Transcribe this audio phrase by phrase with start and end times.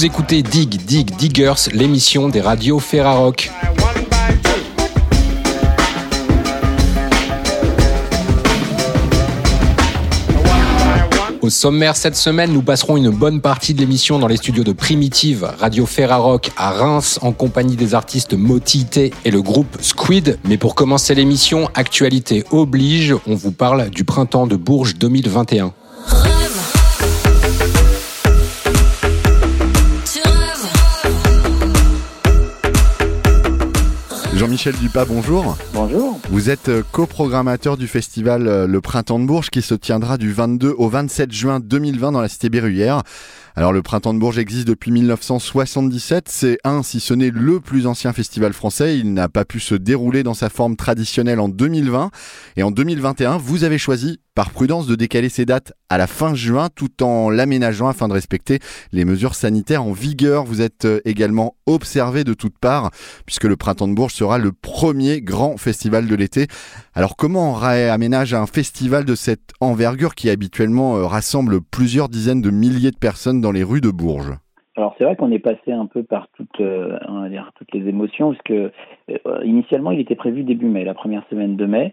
[0.00, 3.50] Vous écoutez Dig Dig Diggers, l'émission des radios Ferrarock.
[11.42, 14.72] Au sommaire cette semaine, nous passerons une bonne partie de l'émission dans les studios de
[14.72, 20.38] Primitive, Radio Ferrarock à Reims, en compagnie des artistes Motité et le groupe Squid.
[20.48, 25.74] Mais pour commencer l'émission, actualité oblige, on vous parle du printemps de Bourges 2021.
[34.40, 35.54] Jean-Michel Dupas, bonjour.
[35.74, 36.18] Bonjour.
[36.30, 40.32] Vous êtes euh, coprogrammateur du festival euh, Le Printemps de Bourges qui se tiendra du
[40.32, 43.02] 22 au 27 juin 2020 dans la cité Berruyère.
[43.56, 47.86] Alors le Printemps de Bourges existe depuis 1977, c'est un si ce n'est le plus
[47.86, 52.10] ancien festival français, il n'a pas pu se dérouler dans sa forme traditionnelle en 2020
[52.56, 56.34] et en 2021, vous avez choisi par prudence de décaler ces dates à la fin
[56.34, 58.60] juin tout en l'aménageant afin de respecter
[58.92, 60.44] les mesures sanitaires en vigueur.
[60.44, 62.90] Vous êtes euh, également observé de toutes parts
[63.26, 66.46] puisque le Printemps de Bourges sera le premier grand festival de l'été.
[66.94, 72.40] Alors comment on réaménage un festival de cette envergure qui habituellement euh, rassemble plusieurs dizaines
[72.40, 74.34] de milliers de personnes dans les rues de Bourges
[74.76, 76.96] alors c'est vrai qu'on est passé un peu par toutes, euh,
[77.74, 78.72] les émotions, parce que
[79.44, 81.92] initialement il était prévu début mai, la première semaine de mai.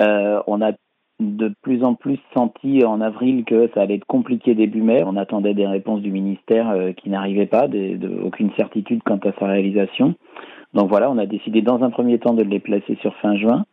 [0.00, 0.72] on a
[1.20, 5.02] de plus en plus senti en avril que ça allait être compliqué début mai.
[5.06, 7.68] On attendait des réponses du ministère euh, qui n'arrivaient pas,
[8.24, 10.14] aucune certitude quant à sa réalisation.
[10.72, 13.64] Donc voilà, on a décidé dans un premier temps de les placer sur fin juin.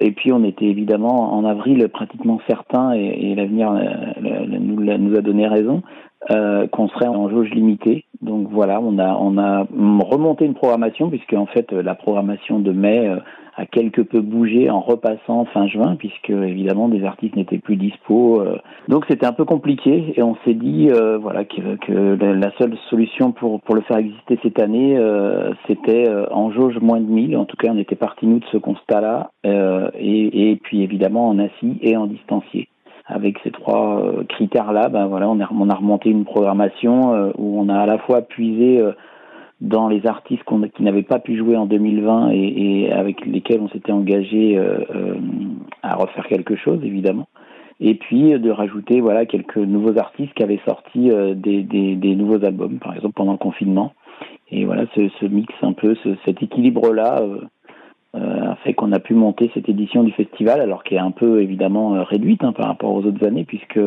[0.00, 5.46] Et puis on était évidemment en avril pratiquement certain, et, l'avenir euh, nous, a donné
[5.46, 5.82] raison,
[6.30, 8.04] euh, qu'on serait en jauge limitée.
[8.20, 9.66] Donc voilà, on a, on a
[10.04, 13.08] remonté une programmation, puisque en fait la programmation de mai
[13.56, 18.40] a quelque peu bougé en repassant fin juin, puisque évidemment des artistes n'étaient plus dispo.
[18.40, 18.56] Euh.
[18.88, 22.76] Donc c'était un peu compliqué et on s'est dit euh, voilà que, que, la seule
[22.88, 27.36] solution pour, pour le faire exister cette année, euh, c'était en jauge moins de 1000.
[27.36, 31.38] En tout cas, on était parti nous de ce constat-là et, et, puis évidemment en
[31.38, 32.68] assis et en distancié.
[33.12, 37.68] Avec ces trois critères-là, ben voilà, on a, on a remonté une programmation où on
[37.68, 38.80] a à la fois puisé
[39.60, 40.42] dans les artistes
[40.74, 45.14] qui n'avaient pas pu jouer en 2020 et, avec lesquels on s'était engagé euh, euh,
[45.82, 47.28] à refaire quelque chose, évidemment.
[47.80, 52.44] Et puis euh, de rajouter voilà quelques nouveaux artistes qui avaient sorti euh, des, nouveaux
[52.44, 53.92] albums, par exemple pendant le confinement.
[54.50, 57.22] Et voilà, ce, mix un peu, ce, cet équilibre-là
[58.14, 61.42] a fait qu'on a pu monter cette édition du festival, alors qui est un peu
[61.42, 63.78] évidemment réduite hein, par rapport aux autres années, puisque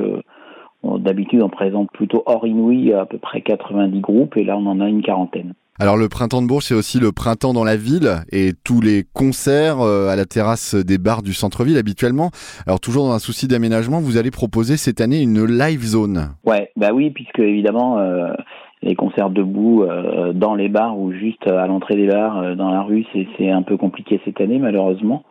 [0.83, 4.81] D'habitude, on présente plutôt hors inouï à peu près 90 groupes et là, on en
[4.81, 5.53] a une quarantaine.
[5.79, 9.05] Alors le printemps de Bourges, c'est aussi le printemps dans la ville et tous les
[9.13, 12.29] concerts euh, à la terrasse des bars du centre-ville habituellement.
[12.67, 16.35] Alors toujours dans un souci d'aménagement, vous allez proposer cette année une live zone.
[16.45, 18.33] Ouais, bah oui, puisque évidemment euh,
[18.83, 22.81] les concerts debout euh, dans les bars ou juste à l'entrée des bars dans la
[22.81, 23.05] rue,
[23.37, 25.23] c'est un peu compliqué cette année malheureusement.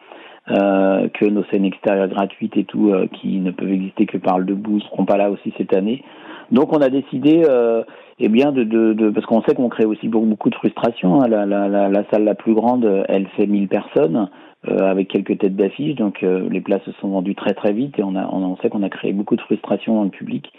[0.50, 4.41] Euh, que nos scènes extérieures gratuites et tout, euh, qui ne peuvent exister que par
[4.41, 6.02] le debout, seront pas là aussi cette année.
[6.50, 7.84] Donc on a décidé, euh,
[8.18, 11.22] eh bien, de, de, de parce qu'on sait qu'on crée aussi beaucoup, de frustration.
[11.22, 11.28] Hein.
[11.28, 14.28] La, la, la, salle la plus grande, elle fait 1000 personnes.
[14.68, 18.04] Euh, avec quelques têtes d'affiche, donc les places se sont vendues très très vite et
[18.04, 20.52] on, a, on, sait qu'on a créé beaucoup de frustration dans le public.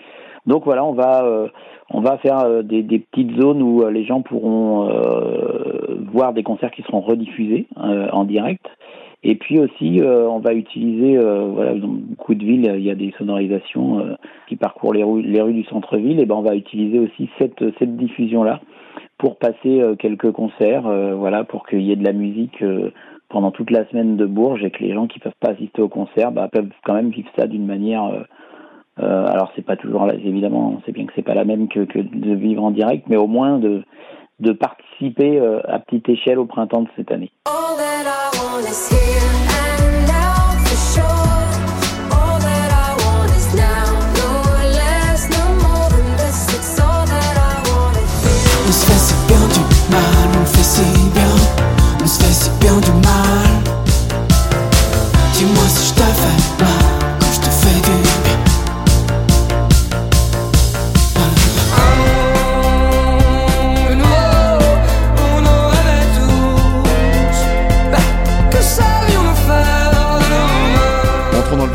[0.46, 1.26] Donc voilà, on va
[1.90, 4.90] on va faire des, des, petites zones où les gens pourront
[6.12, 8.66] voir des concerts qui seront rediffusés en direct
[9.26, 12.92] et puis aussi, euh, on va utiliser, euh, voilà, dans beaucoup de villes, il y
[12.92, 14.16] a des sonorisations euh,
[14.48, 16.20] qui parcourent les rues, les rues du centre-ville.
[16.20, 18.60] Et ben, on va utiliser aussi cette, cette diffusion-là
[19.18, 20.84] pour passer quelques concerts,
[21.16, 22.62] voilà, pour qu'il y ait de la musique
[23.30, 25.88] pendant toute la semaine de Bourges et que les gens qui peuvent pas assister au
[25.88, 28.26] concert bah, peuvent quand même vivre ça d'une manière.
[29.00, 31.82] Euh, alors c'est pas toujours, évidemment, on sait bien que c'est pas la même que,
[31.82, 33.84] que de vivre en direct, mais au moins de
[34.40, 37.32] de participer à petite échelle au printemps de cette année.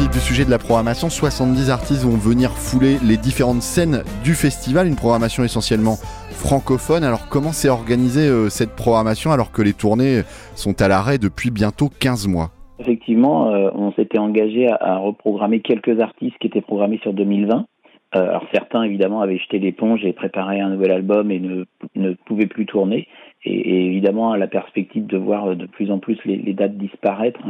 [0.08, 5.44] De la programmation, 70 artistes vont venir fouler les différentes scènes du festival, une programmation
[5.44, 5.96] essentiellement
[6.30, 7.04] francophone.
[7.04, 10.22] Alors comment s'est organisée euh, cette programmation alors que les tournées
[10.54, 12.50] sont à l'arrêt depuis bientôt 15 mois?
[12.78, 17.66] Effectivement, euh, on s'était engagé à, reprogrammer quelques artistes qui étaient programmés sur 2020
[18.12, 21.64] alors certains évidemment avaient jeté l'éponge et préparé un nouvel album et ne,
[21.94, 23.06] ne pouvaient plus tourner.
[23.44, 27.40] Et, évidemment, à la perspective de voir de plus en plus les dates disparaître,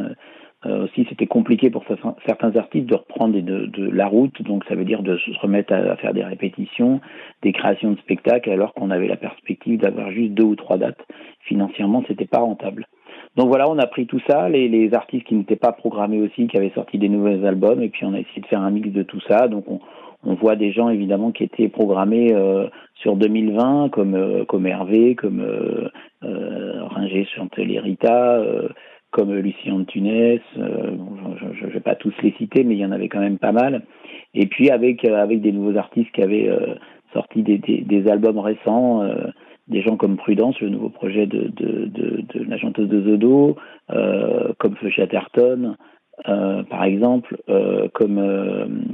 [0.66, 1.84] euh, aussi, c'était compliqué pour
[2.26, 5.72] certains artistes de reprendre de, de, la route, donc ça veut dire de se remettre
[5.72, 7.00] à, faire des répétitions,
[7.42, 11.06] des créations de spectacles, alors qu'on avait la perspective d'avoir juste deux ou trois dates.
[11.42, 12.86] Financièrement, c'était pas rentable.
[13.36, 16.48] Donc voilà, on a pris tout ça, les, les artistes qui n'étaient pas programmés aussi,
[16.48, 18.88] qui avaient sorti des nouveaux albums, et puis on a essayé de faire un mix
[18.90, 19.46] de tout ça.
[19.46, 19.80] Donc on,
[20.24, 25.14] on voit des gens évidemment qui étaient programmés euh, sur 2020, comme euh, comme Hervé,
[25.14, 25.88] comme euh,
[26.24, 28.42] euh Ringer sur Rita,
[29.18, 30.92] comme Lucien de Tunis, euh,
[31.54, 33.50] je ne vais pas tous les citer, mais il y en avait quand même pas
[33.50, 33.82] mal.
[34.32, 36.76] Et puis avec euh, avec des nouveaux artistes qui avaient euh,
[37.12, 39.02] sorti des, albums récents,
[39.66, 43.56] des gens comme Prudence, le nouveau projet de, de, la chanteuse de Zodo,
[44.58, 45.76] comme Feu Chatterton,
[46.24, 47.38] par exemple,
[47.94, 48.84] comme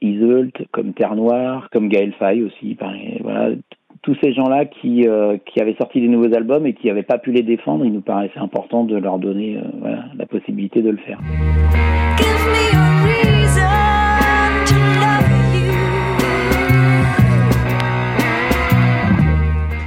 [0.00, 2.74] Iseult, comme Terre Noire, comme Gaël Faye aussi.
[2.76, 3.50] Pareil, voilà,
[4.02, 7.18] tous ces gens-là qui, euh, qui avaient sorti des nouveaux albums et qui n'avaient pas
[7.18, 10.98] pu les défendre, il nous paraissait important de leur donner euh, la possibilité de le
[10.98, 11.18] faire.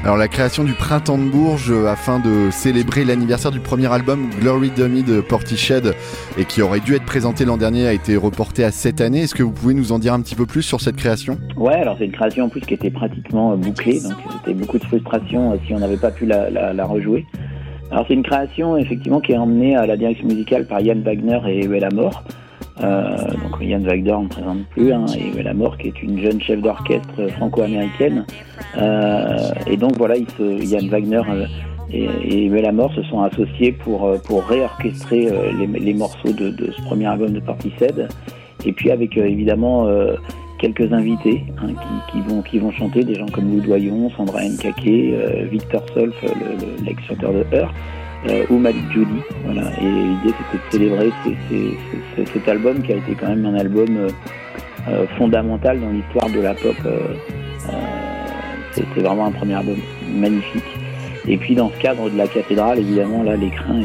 [0.03, 4.31] Alors la création du Printemps de Bourges euh, afin de célébrer l'anniversaire du premier album
[4.39, 5.93] Glory Dummy de Portiched
[6.39, 9.21] et qui aurait dû être présenté l'an dernier a été reporté à cette année.
[9.21, 11.37] Est-ce que vous pouvez nous en dire un petit peu plus sur cette création?
[11.55, 14.79] Ouais, alors c'est une création en plus qui était pratiquement euh, bouclée, donc c'était beaucoup
[14.79, 17.27] de frustration euh, si on n'avait pas pu la, rejouer.
[17.91, 21.39] Alors c'est une création effectivement qui est emmenée à la direction musicale par Yann Wagner
[21.47, 22.23] et Uella Mort.
[22.83, 26.61] Euh, donc Yann Wagner ne présente plus, hein, et Uella qui est une jeune chef
[26.61, 28.25] d'orchestre franco-américaine.
[28.77, 29.37] Euh,
[29.67, 30.27] et donc voilà, il
[30.89, 31.45] Wagner euh,
[31.91, 34.09] et, et se sont associés pour,
[34.47, 35.27] réorchestrer
[35.59, 38.07] les, morceaux de, ce premier album de Portishead.
[38.65, 39.87] Et puis avec évidemment
[40.59, 41.73] quelques invités hein,
[42.49, 46.15] qui, vont, chanter, des gens comme Lou Doyon, Sandra Nkake, Victor Solf,
[46.85, 47.73] l'ex-chanteur de Heure,
[48.27, 49.21] euh, ou Malik Judy.
[49.45, 49.63] Voilà.
[49.79, 51.11] Et l'idée c'était de célébrer
[52.33, 54.09] cet album qui a été quand même un album euh,
[54.87, 56.75] euh fondamental dans l'histoire de la pop.
[56.85, 57.15] Euh,
[57.69, 57.73] euh,
[58.71, 59.77] c'était vraiment un premier album
[60.13, 60.63] magnifique.
[61.27, 63.81] Et puis dans ce cadre de la cathédrale, évidemment, là, l'écrin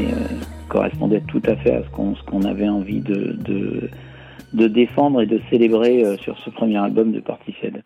[0.69, 3.91] correspondait tout à fait à ce qu'on qu'on avait envie de, de,
[4.55, 7.83] de, défendre et de célébrer sur ce premier album de Portishead.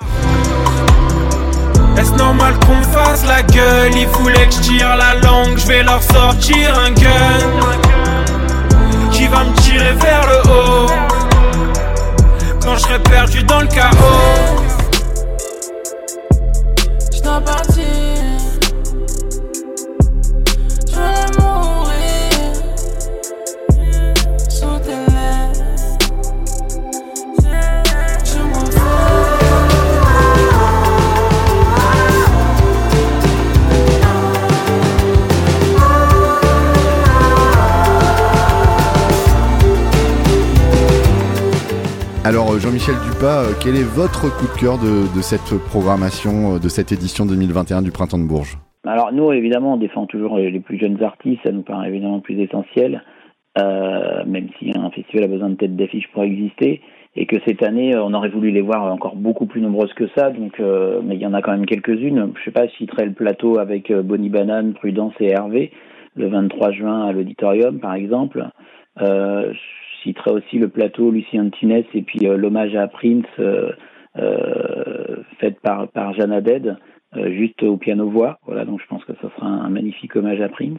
[2.00, 3.94] Est-ce normal qu'on fasse la gueule?
[3.94, 7.38] Ils voulaient que je tire la langue, je vais leur sortir un gun.
[9.12, 10.86] Qui va me tirer vers le haut?
[12.62, 14.64] Quand je serai perdu dans le chaos.
[17.12, 17.20] Je
[42.30, 46.58] Alors euh, Jean-Michel Dupas, euh, quel est votre coup de cœur de, cette programmation, euh,
[46.60, 48.56] de cette édition 2021 du Printemps de Bourges?
[48.86, 52.38] Alors nous, évidemment, on défend toujours les plus jeunes artistes, ça nous paraît évidemment plus
[52.40, 53.02] essentiel,
[53.56, 56.80] même si un festival a besoin de tête d'affiche pour exister,
[57.16, 60.30] et que cette année, on aurait voulu les voir encore beaucoup plus nombreuses que ça,
[60.30, 62.32] donc, mais il y en a quand même quelques-unes.
[62.38, 65.72] Je sais pas, je citerai le plateau avec Bonnie Banane, Prudence et Hervé,
[66.14, 68.48] le 23 juin à l'auditorium, par exemple.
[69.00, 69.52] Euh,
[70.02, 73.72] citerai aussi le plateau Lucien Tunes et puis euh, l'hommage à Prince euh,
[74.18, 76.78] euh, fait par, par Jeanne
[77.32, 78.38] juste au piano-voix.
[78.46, 80.78] Voilà, donc je pense que ça sera un, magnifique hommage à Prince.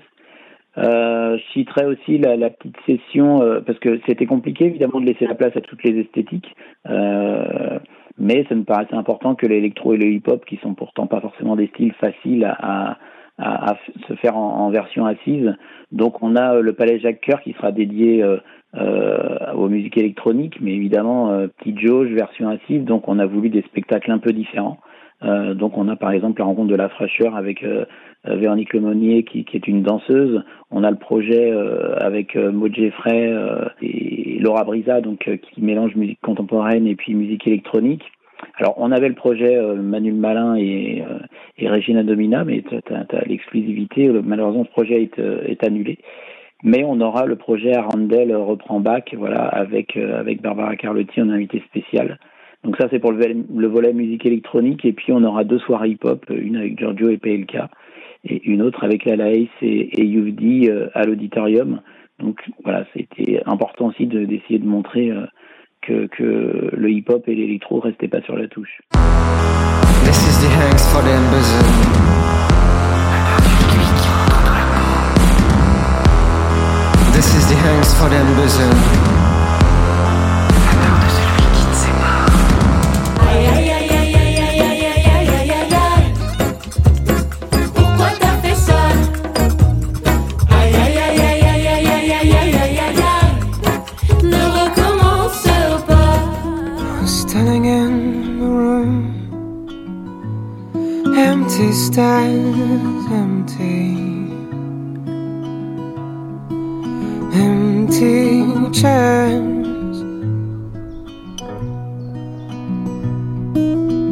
[0.78, 5.56] Je citerai aussi la, petite session, parce que c'était compliqué évidemment de laisser la place
[5.58, 10.56] à toutes les esthétiques, mais ça me paraissait important que l'électro et le hip-hop, qui
[10.64, 12.98] sont pourtant pas forcément des styles faciles à,
[13.42, 15.54] à se faire en, en, version assise,
[15.92, 20.74] donc on a le Palais Jacques Coeur qui sera dédié euh, aux musiques électroniques, mais
[20.74, 24.80] évidemment euh, petite jauge, version assise, donc on a voulu des spectacles un peu différents.
[25.24, 27.86] Euh, donc on a par exemple la rencontre de la fraîcheur avec euh,
[28.26, 30.44] Véronique Lemonnier qui, qui, est une danseuse.
[30.72, 33.32] On a le projet euh, avec Maud Jeffrey
[33.82, 38.04] et Laura Brisa donc qui mélange musique contemporaine et puis musique électronique.
[38.58, 41.04] Alors on avait le projet Manuel Malin et,
[41.58, 44.10] et Regina Domina, mais tu as, l'exclusivité.
[44.10, 46.00] Malheureusement ce projet est, est annulé.
[46.64, 51.30] Mais on aura le projet Arandel reprend bac, voilà, avec euh, avec Barbara Carlotti en
[51.30, 52.20] invité spécial.
[52.64, 53.20] Donc ça c'est pour le,
[53.56, 57.18] le, volet musique électronique et puis on aura deux soirées hip-hop, une avec Giorgio et
[57.18, 57.58] PLK
[58.26, 61.82] et une autre avec La Ace et, et euh, à l'auditorium.
[62.20, 65.26] Donc voilà, c'était important aussi d'essayer de, montrer euh,
[65.82, 68.82] que, que le hip-hop et l'électro restaient pas sur la touche.
[70.04, 71.12] This is the hands for the
[77.14, 79.11] This is the hands for the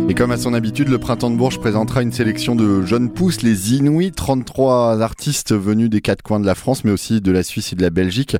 [0.09, 3.43] Et comme à son habitude, le Printemps de Bourges présentera une sélection de jeunes pousses,
[3.43, 7.43] les Inouïs, 33 artistes venus des quatre coins de la France, mais aussi de la
[7.43, 8.35] Suisse et de la Belgique.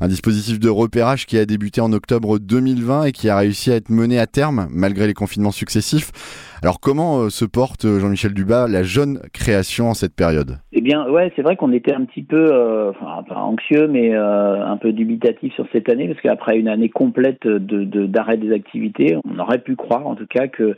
[0.00, 3.76] Un dispositif de repérage qui a débuté en octobre 2020 et qui a réussi à
[3.76, 6.10] être mené à terme, malgré les confinements successifs.
[6.64, 10.60] Alors comment euh, se porte euh, Jean-Michel Dubas la jeune création en cette période?
[10.72, 12.90] Eh bien, ouais, c'est vrai qu'on était un petit peu, euh,
[13.30, 18.38] anxieux, mais un peu dubitatif sur cette année parce qu'après une année complète de d'arrêt
[18.38, 20.74] des activités, on aurait pu croire en tout cas que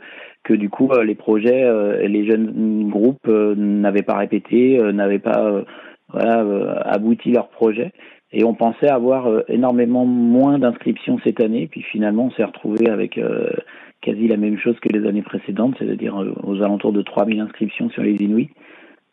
[0.53, 1.65] du coup les projets,
[2.07, 5.63] les jeunes groupes n'avaient pas répété, n'avaient pas
[6.13, 7.93] abouti leur projet.
[8.33, 13.17] Et on pensait avoir énormément moins d'inscriptions cette année, puis finalement on s'est retrouvé avec
[14.01, 17.89] quasi la même chose que les années précédentes, c'est-à-dire euh, aux alentours de 3000 inscriptions
[17.89, 18.49] sur les Inuits.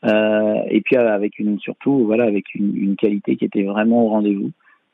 [0.04, 4.04] Euh, et puis euh, avec une surtout voilà avec une, une qualité qui était vraiment
[4.04, 4.50] au rendez-vous.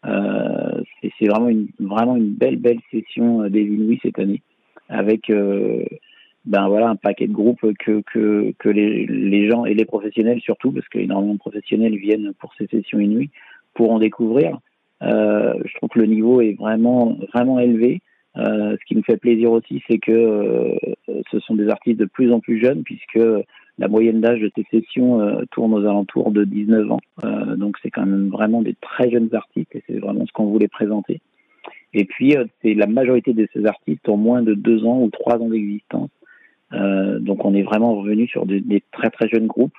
[0.06, 0.82] Euh,
[1.18, 4.40] c'est vraiment une vraiment une belle belle session des Inuits cette année
[4.88, 5.84] avec euh,
[6.44, 10.40] ben voilà un paquet de groupes que que, que les, les gens et les professionnels
[10.40, 13.30] surtout parce qu'énormément de professionnels viennent pour ces sessions Inuits
[13.74, 14.58] pour en découvrir.
[15.02, 18.02] Euh, je trouve que le niveau est vraiment vraiment élevé.
[18.36, 20.76] Euh, ce qui nous fait plaisir aussi, c'est que euh,
[21.30, 23.18] ce sont des artistes de plus en plus jeunes, puisque
[23.78, 27.00] la moyenne d'âge de ces sessions tourne aux alentours de 19 ans.
[27.56, 30.68] donc c'est quand même vraiment des très jeunes artistes, et c'est vraiment ce qu'on voulait
[30.68, 31.20] présenter.
[31.94, 35.38] Et puis, c'est la majorité de ces artistes ont moins de deux ans ou trois
[35.38, 36.10] ans d'existence.
[36.72, 39.76] donc on est vraiment revenu sur des, très très jeunes groupes.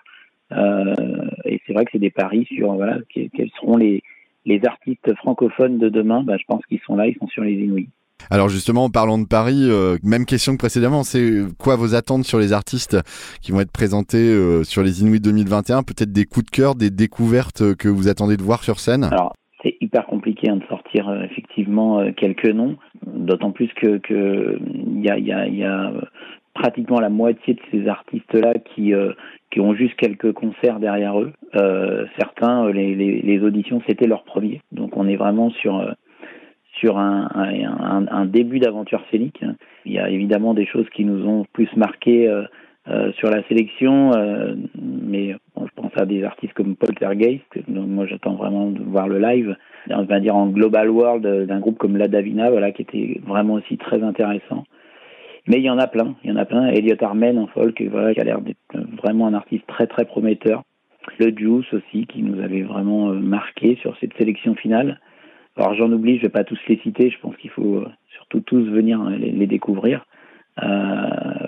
[1.46, 4.04] Et c'est vrai que c'est des paris sur voilà quels seront les,
[4.46, 6.24] les artistes francophones de demain.
[6.24, 7.90] Bah, je pense qu'ils sont là, ils sont sur les Inuits.
[8.30, 12.24] Alors justement, en parlant de Paris, euh, même question que précédemment, c'est quoi vos attentes
[12.24, 12.98] sur les artistes
[13.42, 16.92] qui vont être présentés euh, sur les Inuits 2021 Peut-être des coups de cœur, des
[16.92, 19.06] découvertes que vous attendez de voir sur scène?
[19.06, 22.78] Alors, c'est hyper compliqué hein, de sortir euh, effectivement quelques noms,
[23.08, 25.92] d'autant plus que il y a, y, a, y a,
[26.54, 28.94] pratiquement la moitié de ces artistes-là qui
[29.52, 31.34] qui ont juste quelques concerts derrière eux.
[32.20, 34.62] certains, les, les, les auditions, c'était leur premier.
[34.72, 35.84] Donc on est vraiment sur
[36.82, 37.28] sur un,
[38.10, 39.44] un, début d'aventure scénique.
[39.86, 42.44] Il y a évidemment des choses qui nous ont plus marqué euh,
[42.88, 47.88] euh, sur la sélection, euh, mais bon, je pense à des artistes comme Poltergeist, donc
[47.88, 49.56] moi j'attends vraiment de voir le live.
[49.90, 53.56] On va dire en global world d'un groupe comme La Davina, voilà, qui était vraiment
[53.56, 54.64] aussi très intéressant.
[55.48, 56.68] Mais il y en a plein, il y en a plein.
[56.68, 58.58] Elliot Armen en folk, voilà, qui a l'air d'être
[59.02, 60.64] vraiment un artiste très très prometteur.
[61.18, 65.00] Le Juice aussi, qui nous avait vraiment marqué sur cette sélection finale.
[65.58, 68.40] Alors j'en oublie, je vais pas tous les citer, je pense qu'il faut euh, surtout
[68.40, 70.06] tous venir euh, les, découvrir.
[70.64, 71.41] Euh,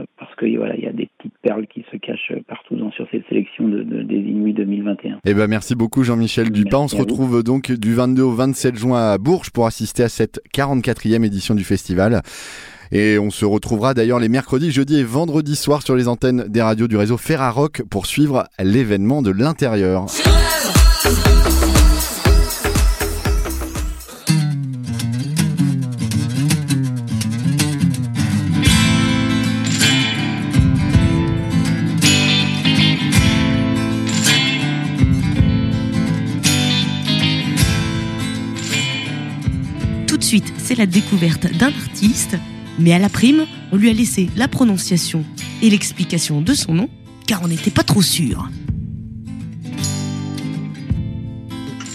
[0.51, 3.27] que voilà, il y a des petites perles qui se cachent partout dans, sur cette
[3.27, 5.19] sélection de, des Inuits 2021.
[5.25, 6.79] Eh ben merci beaucoup Jean-Michel Dupin.
[6.79, 10.41] On se retrouve donc du 22 au 27 juin à Bourges pour assister à cette
[10.53, 12.21] 44e édition du festival.
[12.91, 16.61] Et on se retrouvera d'ailleurs les mercredis, jeudis et vendredis soirs sur les antennes des
[16.61, 20.05] radios du réseau Ferrarock pour suivre l'événement de l'intérieur.
[40.57, 42.37] C'est la découverte d'un artiste,
[42.79, 45.25] mais à la prime, on lui a laissé la prononciation
[45.61, 46.89] et l'explication de son nom,
[47.27, 48.49] car on n'était pas trop sûr.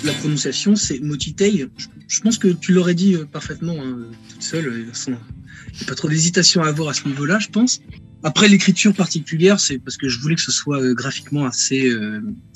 [0.04, 1.66] La prononciation, c'est Motitei.
[2.06, 3.98] Je pense que tu l'aurais dit euh, parfaitement hein,
[4.30, 4.68] toute seule.
[4.68, 7.80] Euh, il n'y a pas trop d'hésitation à avoir à ce niveau-là, je pense.
[8.22, 11.92] Après, l'écriture particulière, c'est parce que je voulais que ce soit euh, graphiquement assez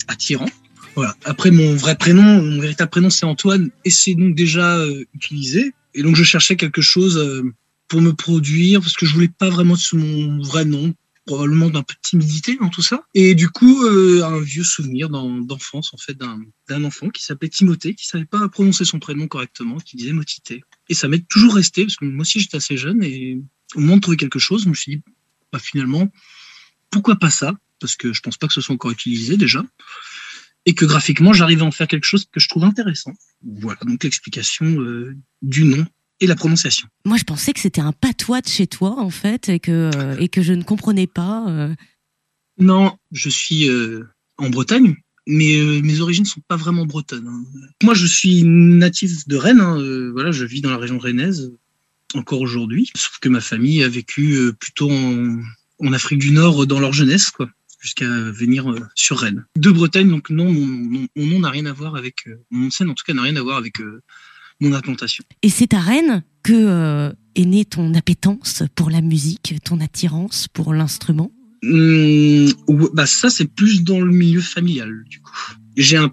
[0.08, 0.48] attirant.
[0.94, 1.16] Voilà.
[1.24, 4.84] Après, mon vrai prénom, mon véritable prénom, c'est Antoine, et c'est donc déjà
[5.14, 5.72] utilisé.
[5.94, 7.42] Et donc je cherchais quelque chose euh,
[7.88, 10.94] pour me produire parce que je voulais pas vraiment sous mon vrai nom
[11.26, 13.04] probablement d'un peu de timidité dans tout ça.
[13.14, 17.94] Et du coup, euh, un vieux souvenir d'enfance, en fait, d'un enfant qui s'appelait Timothée,
[17.94, 20.64] qui savait pas prononcer son prénom correctement, qui disait Motité.
[20.88, 23.40] Et ça m'est toujours resté, parce que moi aussi j'étais assez jeune, et
[23.76, 25.02] au moment de trouver quelque chose, je me suis dit,
[25.52, 26.10] bah, finalement,
[26.90, 27.54] pourquoi pas ça?
[27.78, 29.64] Parce que je pense pas que ce soit encore utilisé déjà.
[30.64, 33.12] Et que graphiquement, j'arrive à en faire quelque chose que je trouve intéressant.
[33.42, 35.84] Voilà, donc l'explication euh, du nom
[36.20, 36.86] et la prononciation.
[37.04, 40.16] Moi, je pensais que c'était un patois de chez toi, en fait, et que, euh,
[40.18, 41.48] et que je ne comprenais pas.
[41.48, 41.74] Euh.
[42.58, 43.68] Non, je suis
[44.36, 44.94] en Bretagne,
[45.26, 47.26] mais mes origines ne sont pas vraiment bretonnes.
[47.26, 47.44] Hein.
[47.82, 49.60] Moi, je suis natif de Rennes.
[49.60, 51.52] Hein, voilà, je vis dans la région rennaise
[52.14, 52.90] encore aujourd'hui.
[52.94, 55.40] Sauf que ma famille a vécu plutôt en,
[55.80, 57.48] en, Afrique du Nord dans leur jeunesse, quoi,
[57.82, 59.44] jusqu'à venir sur Rennes.
[59.56, 63.04] De Bretagne, donc non, mon, nom n'a rien à voir avec mon scène, en tout
[63.04, 63.74] cas, n'a rien à voir avec
[64.60, 65.24] mon implantation.
[65.42, 70.48] Et c'est à Rennes que euh, est née ton appétence pour la musique, ton attirance
[70.48, 71.30] pour l'instrument?
[71.62, 72.48] Mmh,
[72.92, 75.36] bah Ça, c'est plus dans le milieu familial, du coup.
[75.76, 76.10] J'ai un,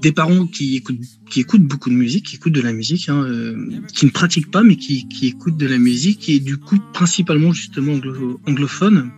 [0.00, 0.98] des parents qui écoutent,
[1.30, 4.50] qui écoutent beaucoup de musique, qui écoutent de la musique, hein, euh, qui ne pratiquent
[4.50, 9.10] pas, mais qui, qui, écoutent de la musique, et du coup, principalement, justement, anglo anglophone.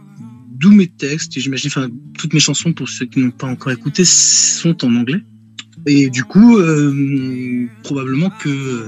[0.55, 3.73] D'où mes textes, et j'imagine, enfin, toutes mes chansons, pour ceux qui n'ont pas encore
[3.73, 5.23] écouté, sont en anglais.
[5.87, 8.85] Et du coup, euh, probablement que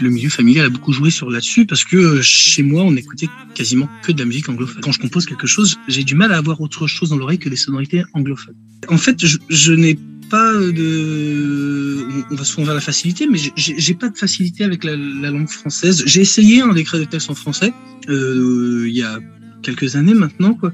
[0.00, 3.88] le milieu familial a beaucoup joué sur là-dessus parce que chez moi, on écoutait quasiment
[4.02, 4.80] que de la musique anglophone.
[4.82, 7.48] Quand je compose quelque chose, j'ai du mal à avoir autre chose dans l'oreille que
[7.48, 8.56] les sonorités anglophones.
[8.88, 9.98] En fait, je, n'ai
[10.30, 12.06] pas de.
[12.30, 16.02] On va souvent vers la facilité, mais j'ai pas de facilité avec la, langue française.
[16.06, 17.72] J'ai essayé un d'écrire des textes en français
[18.08, 19.18] euh, il y a
[19.64, 20.72] quelques années maintenant, quoi.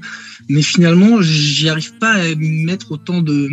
[0.49, 3.49] Mais finalement, j'y arrive pas à mettre autant de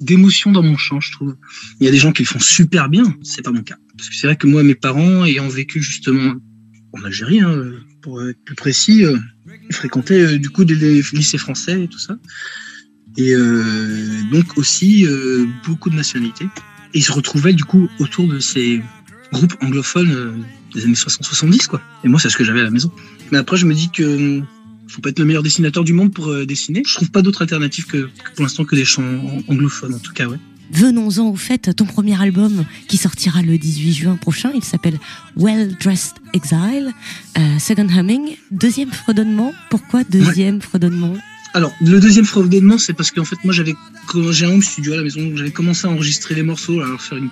[0.00, 1.36] d'émotion dans mon chant, je trouve.
[1.80, 3.78] Il y a des gens qui le font super bien, c'est pas mon cas.
[3.96, 6.34] Parce que c'est vrai que moi, mes parents, ayant vécu justement
[6.92, 9.18] en Algérie, hein, pour être plus précis, euh,
[9.70, 12.16] fréquentaient euh, du coup des, lycées français et tout ça.
[13.16, 16.46] Et euh, donc aussi euh, beaucoup de nationalités.
[16.94, 18.80] Et ils se retrouvaient du coup autour de ces
[19.32, 21.80] groupes anglophones des années 60-70, quoi.
[22.04, 22.90] Et moi, c'est ce que j'avais à la maison.
[23.30, 24.42] Mais après, je me dis que
[24.88, 26.82] faut pas être le meilleur dessinateur du monde pour euh, dessiner.
[26.86, 29.04] Je trouve pas d'autre alternative que, pour l'instant que des chants
[29.48, 30.38] anglophones, en tout cas, ouais.
[30.70, 34.98] Venons-en au fait, ton premier album qui sortira le 18 juin prochain, il s'appelle
[35.36, 36.92] Well Dressed Exile,
[37.38, 38.36] euh, Second Humming.
[38.50, 41.16] Deuxième fredonnement, pourquoi deuxième fredonnement?
[41.54, 43.74] Alors, le deuxième fredonnement, c'est parce qu'en fait, moi, j'avais,
[44.30, 47.16] j'ai un home studio à la maison, j'avais commencé à enregistrer les morceaux, à faire
[47.16, 47.30] une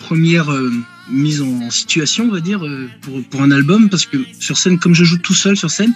[0.00, 0.70] première euh,
[1.10, 2.64] mise en situation, on va dire,
[3.02, 5.92] pour, pour un album, parce que sur scène, comme je joue tout seul sur scène,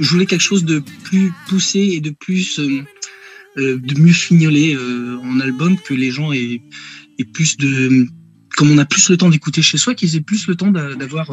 [0.00, 2.82] je voulais quelque chose de plus poussé et de plus euh,
[3.56, 6.62] euh, de mieux fignolé euh, en album que les gens aient,
[7.32, 8.06] plus de
[8.56, 11.32] comme on a plus le temps d'écouter chez soi, qu'ils aient plus le temps d'avoir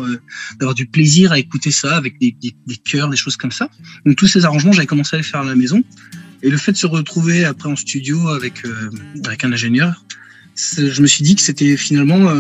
[0.60, 3.70] d'avoir du plaisir à écouter ça avec des, des, des chœurs, des choses comme ça.
[4.06, 5.84] Donc tous ces arrangements, j'avais commencé à les faire à la maison.
[6.44, 8.63] Et le fait de se retrouver après en studio avec
[9.26, 10.06] avec un ingénieur,
[10.56, 12.32] je me suis dit que c'était finalement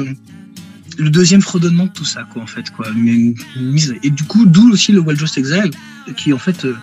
[0.97, 2.87] le deuxième fredonnement de tout ça, quoi, en fait, quoi.
[2.89, 5.71] et du coup, d'où aussi le Wild Just Exile,
[6.15, 6.75] qui en fait euh,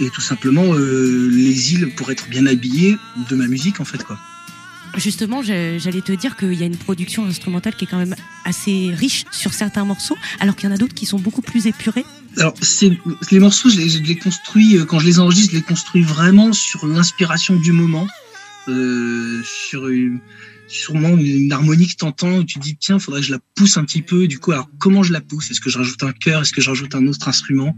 [0.00, 2.96] est tout simplement euh, les îles pour être bien habillées
[3.28, 4.18] de ma musique, en fait, quoi.
[4.96, 8.90] Justement, j'allais te dire qu'il y a une production instrumentale qui est quand même assez
[8.92, 12.04] riche sur certains morceaux, alors qu'il y en a d'autres qui sont beaucoup plus épurés.
[12.36, 12.54] Alors,
[13.30, 16.02] les morceaux, je les, je les, construis, euh, quand je les enregistre, je les construis
[16.02, 18.08] vraiment sur l'inspiration du moment,
[18.68, 20.20] euh, sur une,
[20.68, 23.84] sûrement une harmonie que t'entends où tu dis tiens faudrait que je la pousse un
[23.84, 24.26] petit peu.
[24.26, 25.50] Du coup alors comment je la pousse?
[25.50, 26.42] Est-ce que je rajoute un chœur?
[26.42, 27.76] Est-ce que je rajoute un autre instrument?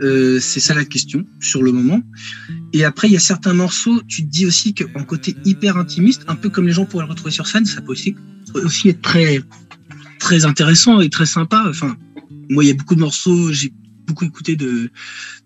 [0.00, 2.02] Euh, c'est ça la question sur le moment.
[2.72, 6.24] Et après il y a certains morceaux tu te dis aussi qu'en côté hyper intimiste
[6.28, 8.14] un peu comme les gens pourraient le retrouver sur scène ça peut aussi
[8.54, 9.40] aussi être très
[10.18, 11.64] très intéressant et très sympa.
[11.68, 11.96] Enfin
[12.48, 13.72] moi il y a beaucoup de morceaux j'ai
[14.06, 14.90] beaucoup écouté de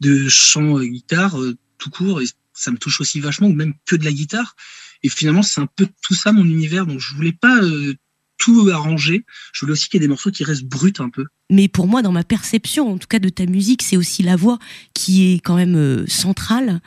[0.00, 2.20] de chants euh, guitare euh, tout court
[2.56, 4.56] ça me touche aussi vachement ou même que de la guitare
[5.02, 6.86] et finalement, c'est un peu tout ça mon univers.
[6.86, 7.94] Donc, je voulais pas euh,
[8.38, 9.24] tout arranger.
[9.52, 11.24] Je voulais aussi qu'il y ait des morceaux qui restent bruts un peu.
[11.48, 14.34] Mais pour moi, dans ma perception, en tout cas de ta musique, c'est aussi la
[14.34, 14.58] voix
[14.94, 16.80] qui est quand même euh, centrale.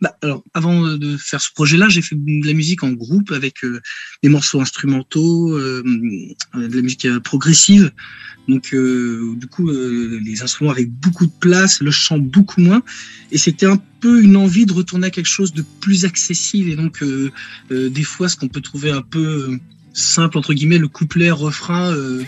[0.00, 3.64] Bah, alors, avant de faire ce projet-là, j'ai fait de la musique en groupe avec
[3.64, 3.80] euh,
[4.22, 7.92] des morceaux instrumentaux, de la musique progressive.
[8.46, 12.82] Donc, du coup, les instruments avec beaucoup de place, le chant beaucoup moins.
[13.32, 16.70] Et c'était un peu une envie de retourner à quelque chose de plus accessible.
[16.70, 17.02] Et donc,
[17.70, 19.58] des fois, ce qu'on peut trouver un peu
[19.94, 22.22] simple entre guillemets le couplet refrain euh,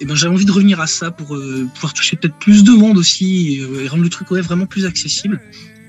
[0.00, 2.72] et ben j'avais envie de revenir à ça pour euh, pouvoir toucher peut-être plus de
[2.72, 5.40] monde aussi et, rendre le truc vraiment plus accessible.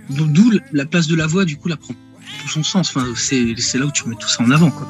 [0.10, 1.96] D'où la place de la voix du coup la prend
[2.42, 2.90] tout son sens.
[2.96, 4.88] Enfin c'est là où tu mets tout ça en avant quoi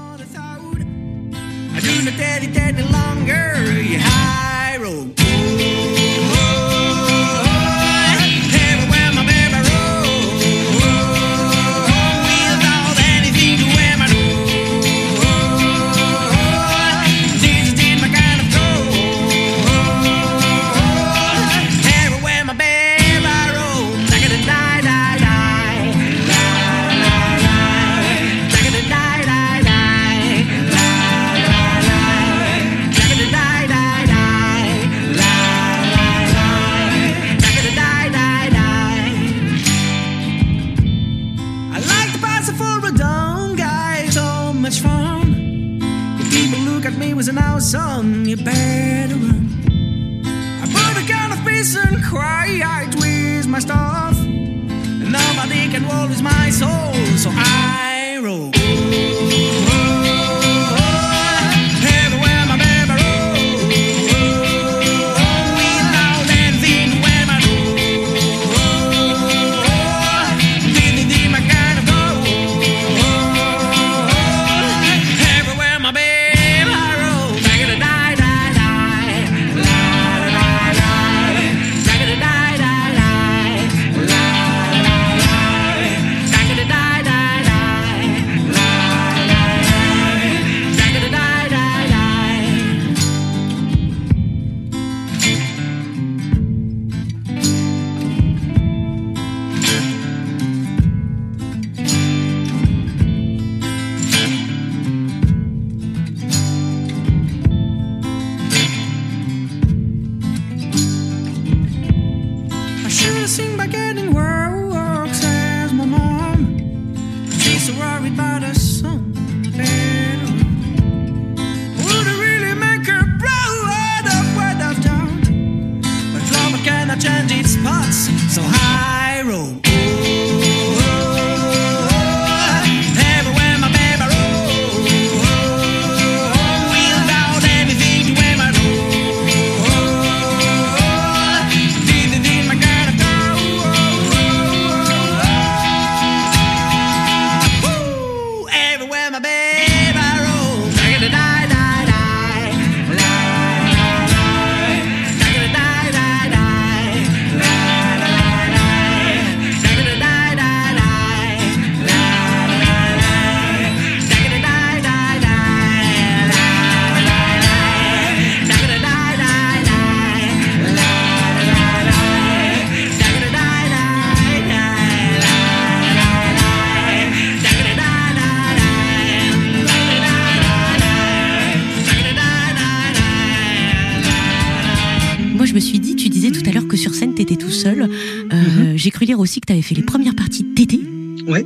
[189.26, 190.80] aussi que t'avais fait les premières parties de Tété.
[191.28, 191.46] Ouais.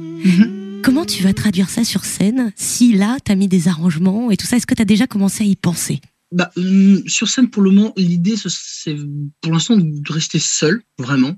[0.83, 4.45] Comment tu vas traduire ça sur scène si là, t'as mis des arrangements et tout
[4.45, 4.57] ça?
[4.57, 6.01] Est-ce que t'as déjà commencé à y penser?
[6.31, 8.95] Bah, hum, sur scène, pour le moment, l'idée, ce- c'est
[9.41, 11.35] pour l'instant de rester seul, vraiment.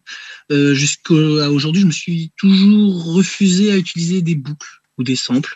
[0.51, 1.13] Euh, Jusqu'à
[1.49, 5.56] aujourd'hui, je me suis toujours refusé à utiliser des boucles ou des samples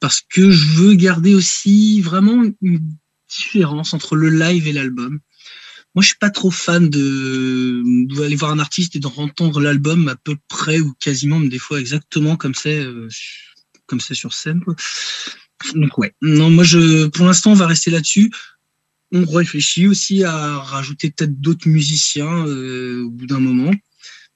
[0.00, 2.80] parce que je veux garder aussi vraiment une
[3.30, 5.20] différence entre le live et l'album.
[5.94, 7.82] Moi, je suis pas trop fan de
[8.14, 11.58] d'aller voir un artiste et de entendre l'album à peu près ou quasiment, mais des
[11.58, 13.08] fois exactement comme c'est euh,
[13.86, 14.60] comme c'est sur scène.
[14.60, 14.74] quoi.
[15.74, 16.14] Donc ouais.
[16.22, 18.30] Non, moi je pour l'instant on va rester là-dessus.
[19.12, 23.72] On réfléchit aussi à rajouter peut-être d'autres musiciens euh, au bout d'un moment.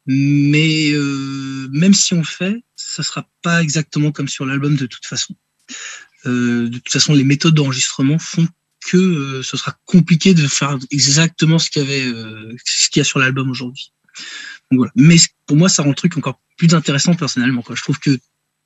[0.07, 5.07] Mais euh, même si on fait, ça sera pas exactement comme sur l'album de toute
[5.07, 5.35] façon.
[6.27, 8.47] Euh, de toute façon, les méthodes d'enregistrement font
[8.90, 13.01] que euh, ce sera compliqué de faire exactement ce qu'il y avait, euh, ce qu'il
[13.01, 13.92] y a sur l'album aujourd'hui.
[14.70, 14.92] Voilà.
[14.96, 17.62] Mais pour moi, ça rend le truc encore plus intéressant personnellement.
[17.62, 17.77] Quoi.
[17.77, 18.18] Je trouve que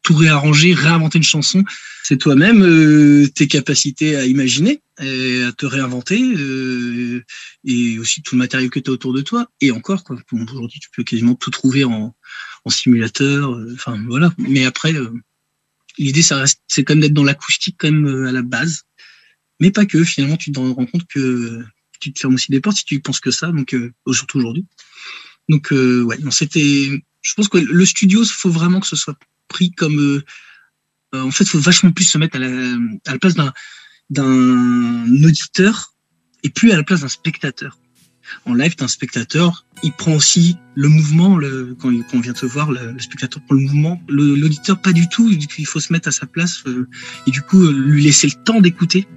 [0.02, 1.62] tout réarranger, réinventer une chanson,
[2.04, 7.22] c'est toi-même euh, tes capacités à imaginer, et à te réinventer, euh,
[7.64, 9.50] et aussi tout le matériel que tu as autour de toi.
[9.60, 10.16] Et encore, quoi.
[10.32, 12.14] Aujourd'hui, tu peux quasiment tout trouver en,
[12.64, 13.52] en simulateur.
[13.52, 14.32] euh, Enfin voilà.
[14.38, 15.12] Mais après, euh,
[15.98, 18.84] l'idée, ça reste, c'est quand même d'être dans l'acoustique quand même à la base,
[19.60, 20.02] mais pas que.
[20.04, 21.62] Finalement, tu te rends compte que
[22.00, 23.48] tu te fermes aussi des portes si tu penses que ça.
[23.52, 24.66] Donc euh, surtout aujourd'hui.
[25.48, 27.02] Donc euh, ouais, c'était.
[27.22, 29.16] Je pense que le studio, faut vraiment que ce soit
[29.48, 30.24] pris comme euh,
[31.14, 32.48] euh, en fait, faut vachement plus se mettre à la,
[33.06, 33.52] à la place d'un
[34.08, 35.94] d'un auditeur
[36.42, 37.78] et plus à la place d'un spectateur.
[38.44, 42.20] En live, t'es un spectateur, il prend aussi le mouvement, le, quand, il, quand on
[42.20, 45.80] vient te voir, le, le spectateur prend le mouvement, l'auditeur pas du tout, il faut
[45.80, 46.88] se mettre à sa place euh,
[47.26, 49.08] et du coup euh, lui laisser le temps d'écouter.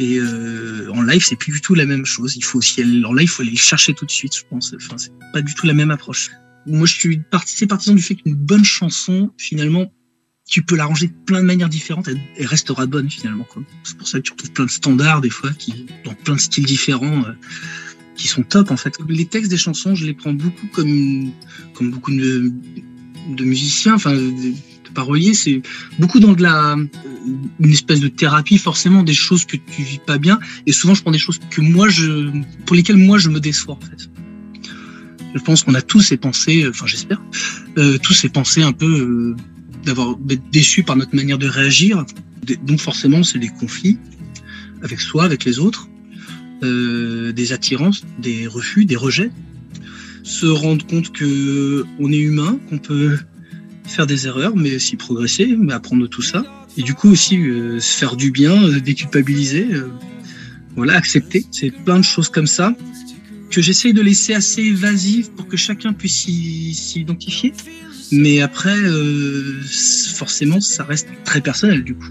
[0.00, 2.36] Et euh, en live, c'est plus du tout la même chose.
[2.36, 4.42] Il faut aussi, aller- en live, il faut aller le chercher tout de suite, je
[4.48, 4.74] pense.
[4.76, 6.30] Enfin, c'est pas du tout la même approche.
[6.66, 9.92] Moi, je suis parti, partisan du fait qu'une bonne chanson, finalement,
[10.48, 13.46] tu peux l'arranger de plein de manières différentes, elle, restera bonne finalement.
[13.82, 16.40] C'est pour ça que tu retrouves plein de standards des fois, qui, dans plein de
[16.40, 17.32] styles différents, euh,
[18.16, 18.98] qui sont top en fait.
[19.08, 21.30] Les textes des chansons, je les prends beaucoup comme,
[21.74, 22.52] comme beaucoup de,
[23.28, 24.52] de musiciens, enfin de,
[24.94, 25.60] de paroliers, c'est
[25.98, 26.76] beaucoup dans de la
[27.60, 31.02] une espèce de thérapie, forcément des choses que tu vis pas bien, et souvent je
[31.02, 32.30] prends des choses que moi je,
[32.66, 34.08] pour lesquelles moi je me déçois en fait.
[35.34, 37.20] Je pense qu'on a tous ces pensées, enfin j'espère,
[37.78, 39.36] euh, tous ces pensées un peu euh,
[39.84, 42.04] d'avoir d'être déçu par notre manière de réagir.
[42.62, 43.98] Donc forcément, c'est des conflits.
[44.82, 45.88] avec soi, avec les autres,
[46.62, 49.30] euh, des attirances, des refus, des rejets,
[50.22, 53.18] se rendre compte que on est humain, qu'on peut
[53.86, 56.44] faire des erreurs, mais aussi progresser, mais apprendre tout ça.
[56.76, 59.90] Et du coup aussi euh, se faire du bien, euh, déculpabiliser, euh,
[60.76, 61.46] voilà, accepter.
[61.50, 62.74] C'est plein de choses comme ça
[63.50, 67.52] que j'essaye de laisser assez évasives pour que chacun puisse s'y identifier.
[68.10, 69.60] Mais après, euh,
[70.14, 72.10] forcément, ça reste très personnel du coup.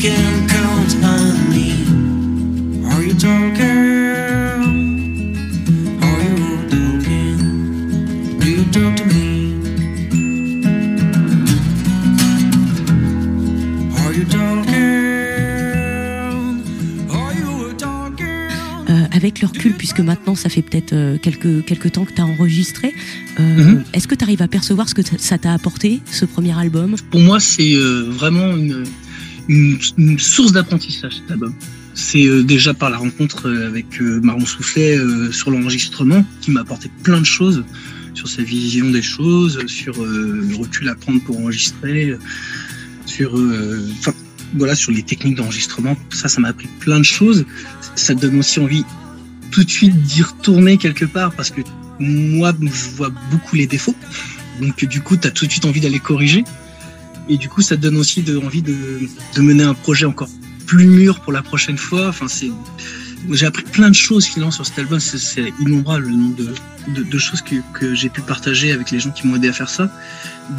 [0.00, 1.72] Can count on me.
[2.90, 3.60] Are you talking?
[6.02, 7.36] Are you talking?
[8.40, 9.56] Do you talk to me?
[13.98, 14.70] Are you talking?
[17.10, 19.08] Are you talking?
[19.12, 22.26] Avec le recul, puisque maintenant ça fait peut-être euh, quelques, quelques temps que tu as
[22.26, 22.94] enregistré,
[23.38, 23.84] euh, Mhm.
[23.92, 26.96] est-ce que tu arrives à percevoir ce que ça t'a apporté, ce premier album?
[27.10, 28.84] Pour moi, c'est euh, vraiment une,
[29.50, 31.52] une, source d'apprentissage cet.
[31.94, 36.60] C'est euh, déjà par la rencontre euh, avec euh, Soufflet euh, sur l'enregistrement qui m'a
[36.60, 37.64] apporté plein de choses
[38.14, 42.12] sur sa vision des choses, sur le recul à prendre pour enregistrer,
[43.06, 43.38] sur,
[44.74, 45.96] sur les techniques d'enregistrement.
[46.10, 47.46] Ça, ça m'a appris plein de choses.
[47.94, 48.84] Ça te donne aussi envie
[49.52, 51.60] tout de suite d'y retourner quelque part parce que
[52.00, 53.94] moi, je vois beaucoup les défauts.
[54.60, 56.42] Donc du coup, tu as tout de suite envie d'aller corriger.
[57.30, 60.28] Et du coup, ça te donne aussi envie de, mener un projet encore
[60.66, 62.08] plus mûr pour la prochaine fois.
[62.08, 62.50] Enfin, c'est,
[63.30, 64.98] j'ai appris plein de choses finalement sur cet album.
[64.98, 66.34] C'est, innombrable le nombre
[66.88, 69.92] de, choses que, j'ai pu partager avec les gens qui m'ont aidé à faire ça.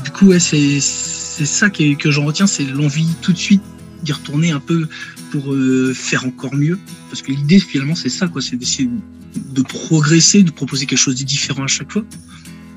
[0.05, 3.63] Du coup, ouais, c'est, ça que, que j'en retiens, c'est l'envie tout de suite
[4.03, 4.87] d'y retourner un peu
[5.31, 6.79] pour euh, faire encore mieux.
[7.09, 8.89] Parce que l'idée finalement, c'est ça, quoi, c'est d'essayer
[9.35, 12.05] de progresser, de proposer quelque chose de différent à chaque fois.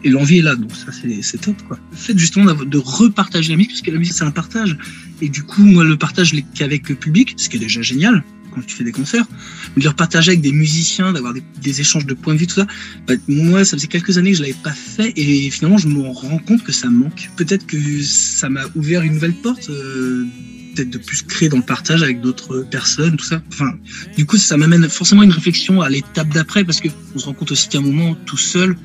[0.05, 1.79] Et l'envie est là, donc ça c'est top quoi.
[1.91, 4.77] Le fait justement de repartager la musique, parce que la musique c'est un partage.
[5.23, 8.23] Et du coup, moi le partage qu'avec le public, ce qui est déjà génial
[8.55, 9.27] quand tu fais des concerts.
[9.75, 12.55] Mais de le partager avec des musiciens, d'avoir des, échanges de points de vue, tout
[12.55, 12.67] ça,
[13.07, 16.01] bah, moi ça faisait quelques années que je l'avais pas fait et finalement je me
[16.03, 17.31] rends compte que ça me manque.
[17.37, 19.69] Peut-être que ça m'a ouvert une nouvelle porte.
[19.71, 20.27] euh,
[20.75, 23.41] peut-être de plus créer dans le partage avec d'autres personnes, tout ça.
[23.53, 23.73] Enfin,
[24.17, 27.33] du coup, ça m'amène forcément une réflexion à l'étape d'après, parce que on se rend
[27.33, 28.77] compte aussi qu'à un moment, tout seul,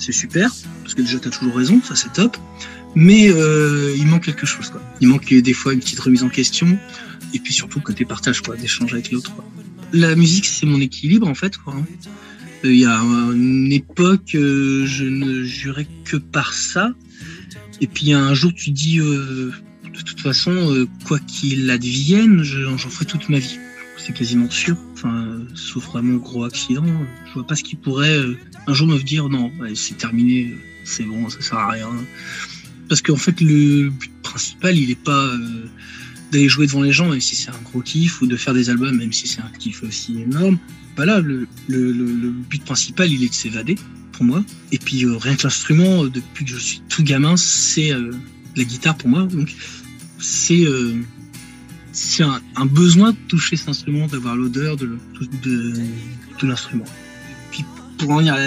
[0.00, 0.50] c'est super,
[0.82, 2.36] parce que déjà t'as toujours raison, ça c'est top.
[2.96, 4.82] Mais euh, il manque quelque chose, quoi.
[5.00, 6.76] Il manque des fois une petite remise en question,
[7.32, 9.32] et puis surtout côté partage, quoi, d'échange avec l'autre.
[9.92, 11.74] La musique, c'est mon équilibre, en fait, quoi.
[11.76, 11.84] hein.
[12.64, 16.92] Euh, Il y a une époque, euh, je ne jurais que par ça.
[17.80, 19.52] Et puis un jour, tu dis, de
[20.04, 23.58] toute façon, quoi qu'il advienne, je- j'en ferai toute ma vie.
[23.98, 24.76] C'est quasiment sûr.
[25.54, 26.84] Sauf vraiment gros accident,
[27.26, 28.36] je vois pas ce qui pourrait euh,
[28.66, 31.88] un jour me dire non, c'est terminé, c'est bon, ça sert à rien.
[32.88, 35.64] Parce qu'en fait, le but principal, il est pas euh,
[36.32, 38.68] d'aller jouer devant les gens, même si c'est un gros kiff, ou de faire des
[38.68, 40.58] albums, même si c'est un kiff aussi énorme.
[40.96, 43.76] Bah là, le, but principal, il est de s'évader,
[44.12, 44.44] pour moi.
[44.72, 47.90] Et puis, euh, rien que l'instrument, depuis que je suis tout gamin, c'est
[48.56, 49.22] la guitare pour moi.
[49.22, 49.54] Donc,
[50.18, 50.66] c'est
[51.92, 54.98] c'est un, un besoin de toucher cet instrument, d'avoir l'odeur de,
[55.42, 55.72] de,
[56.40, 56.84] de l'instrument.
[57.50, 57.64] Puis
[57.98, 58.38] pour en venir à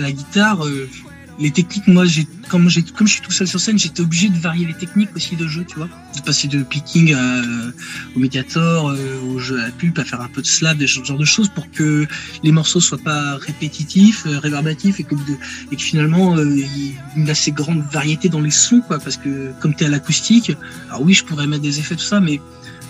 [0.00, 0.88] la, guitare, euh,
[1.38, 4.28] les techniques, moi, j'ai comme, j'ai comme je suis tout seul sur scène, j'étais obligé
[4.28, 7.42] de varier les techniques aussi de jeu, tu vois, de passer de picking à,
[8.14, 10.86] au médiator, euh, au jeu à la pulpe, à faire un peu de slap, des
[10.86, 12.06] ce genre de choses pour que
[12.42, 15.38] les morceaux soient pas répétitifs, euh, réverbatifs et que, de-
[15.72, 18.98] et que finalement euh, il y ait une assez grande variété dans les sons, quoi,
[18.98, 20.52] parce que comme t'es à l'acoustique,
[20.90, 22.38] alors oui, je pourrais mettre des effets, tout ça, mais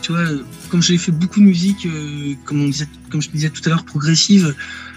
[0.03, 0.25] tu vois,
[0.71, 3.71] comme j'ai fait beaucoup de musique, euh, comme on disait, comme je disais tout à
[3.71, 4.55] l'heure, progressive,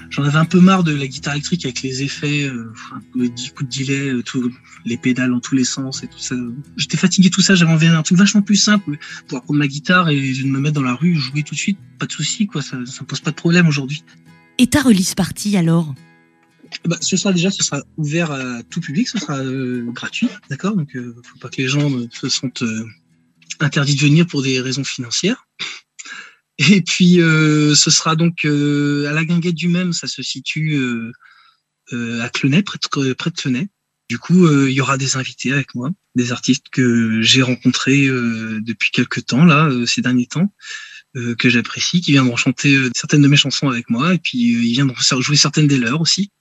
[0.10, 2.72] j'en avais un peu marre de la guitare électrique avec les effets, euh,
[3.16, 4.52] les 10 coups de delay, euh, tout,
[4.86, 6.36] les pédales dans tous les sens et tout ça.
[6.78, 9.68] J'étais fatigué de tout ça, j'avais envie d'un truc vachement plus simple, pouvoir prendre ma
[9.68, 12.62] guitare et me mettre dans la rue, jouer tout de suite, pas de souci, quoi,
[12.62, 14.04] ça, ça me pose pas de problème aujourd'hui.
[14.58, 15.96] Et ta release party alors?
[16.86, 20.76] Bah, ce sera déjà, ce sera ouvert à tout public, ce sera euh, gratuit, d'accord?
[20.76, 22.64] Donc, euh, faut pas que les gens euh, se sentent
[23.64, 25.46] interdits de venir pour des raisons financières.
[26.58, 30.76] Et puis, euh, ce sera donc euh, à la guinguette du même, ça se situe
[30.76, 33.70] euh, à Clenay, près de, près de Clenay.
[34.10, 38.92] Du coup, il y aura des invités avec moi, des artistes que j'ai rencontrés depuis
[38.92, 40.54] quelques temps, là, ces derniers temps,
[41.16, 44.96] que j'apprécie, qui viendront chanter certaines de mes chansons avec moi, et puis ils viendront
[45.22, 46.32] jouer certaines des leurs aussi.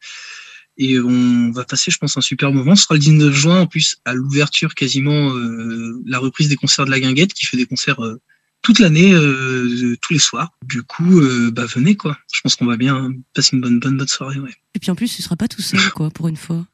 [0.78, 2.74] Et on va passer, je pense, un super moment.
[2.74, 6.86] Ce sera le 19 juin, en plus, à l'ouverture quasiment, euh, la reprise des concerts
[6.86, 8.20] de la Guinguette, qui fait des concerts euh,
[8.62, 10.52] toute l'année, euh, tous les soirs.
[10.64, 11.20] Du coup,
[11.52, 12.16] bah venez quoi.
[12.32, 14.38] Je pense qu'on va bien passer une bonne bonne bonne soirée.
[14.38, 14.54] Ouais.
[14.74, 16.64] Et puis en plus, tu seras pas tout seul, quoi, pour une fois.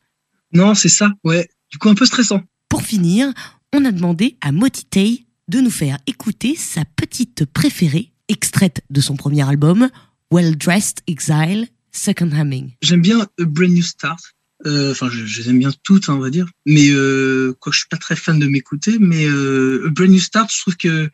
[0.52, 1.12] Non, c'est ça.
[1.24, 1.48] Ouais.
[1.70, 2.42] Du coup, un peu stressant.
[2.68, 3.32] Pour finir,
[3.72, 9.16] on a demandé à Motitei de nous faire écouter sa petite préférée, extraite de son
[9.16, 9.88] premier album,
[10.30, 12.72] Well Dressed Exile, Second Humming.
[12.82, 14.20] J'aime bien A Brand New Start.
[14.66, 16.46] Euh, Enfin, je, je les aime bien toutes, hein, on va dire.
[16.66, 18.98] Mais euh, quoi, je suis pas très fan de m'écouter.
[18.98, 21.10] Mais euh, A Brand New Start, je trouve que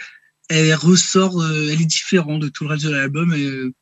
[0.49, 3.33] elle ressort, euh, elle est différente de tout le reste de l'album.
[3.35, 3.73] Et, euh,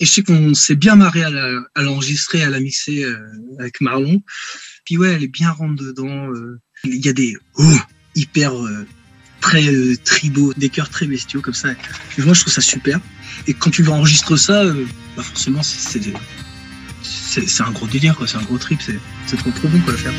[0.00, 3.16] je sais qu'on s'est bien marré à l'enregistrer, à la mixer euh,
[3.60, 4.22] avec Marlon.
[4.84, 6.30] Puis ouais, elle est bien rentre dedans.
[6.32, 6.60] euh.
[6.84, 7.78] Il y a des oh,
[8.14, 8.86] hyper euh,
[9.44, 11.68] très euh, tribaux, des chœurs très bestiaux comme ça.
[12.16, 12.98] Et moi, je trouve ça super.
[13.46, 16.00] Et quand tu vas enregistrer ça, euh, bah forcément, c'est
[17.60, 18.16] un gros délire.
[18.26, 18.80] C'est un gros trip.
[18.80, 20.12] C'est c'est trop trop bon quoi à faire.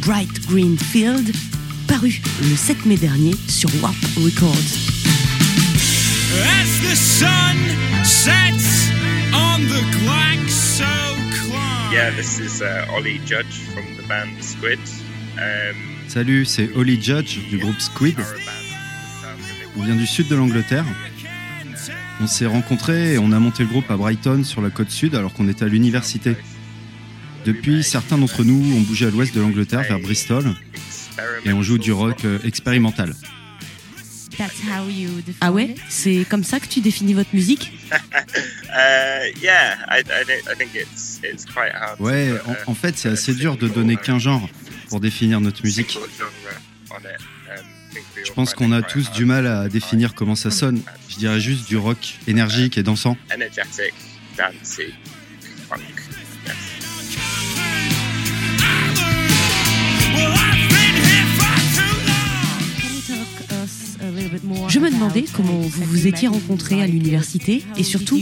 [0.00, 1.32] Bright Green Field,
[1.86, 4.56] paru le 7 mai dernier sur Warp Records.
[6.46, 7.58] As the sun
[8.02, 8.90] sets
[9.34, 10.86] on the Glaxo
[11.30, 11.92] climb.
[11.92, 14.78] Yeah, this is uh, Ollie Judge from the band Squid.
[15.36, 15.76] Um,
[16.08, 18.16] Salut, c'est Holly Judge du groupe Squid.
[19.76, 20.86] On vient du sud de l'Angleterre.
[22.22, 25.14] On s'est rencontrés et on a monté le groupe à Brighton sur la côte sud
[25.14, 26.36] alors qu'on était à l'université.
[27.44, 30.54] Depuis, certains d'entre nous ont bougé à l'ouest de l'Angleterre vers Bristol
[31.44, 33.14] et on joue du rock euh, expérimental.
[35.40, 37.72] Ah ouais C'est comme ça que tu définis votre musique
[38.72, 41.98] Uh, yeah, I, I, don't- I think it's it's quite hard.
[41.98, 44.48] to Ouais, en, en fait, c'est a assez dur de donner qu'un genre
[44.88, 45.98] pour définir notre musique.
[45.98, 50.36] Um, I think we Je pense qu'on it a tous du mal à définir comment
[50.36, 50.80] ça sonne.
[51.08, 53.16] Je dirais juste du rock énergique et dansant.
[64.68, 68.20] Je me demandais comment vous vous étiez rencontrés à l'université et surtout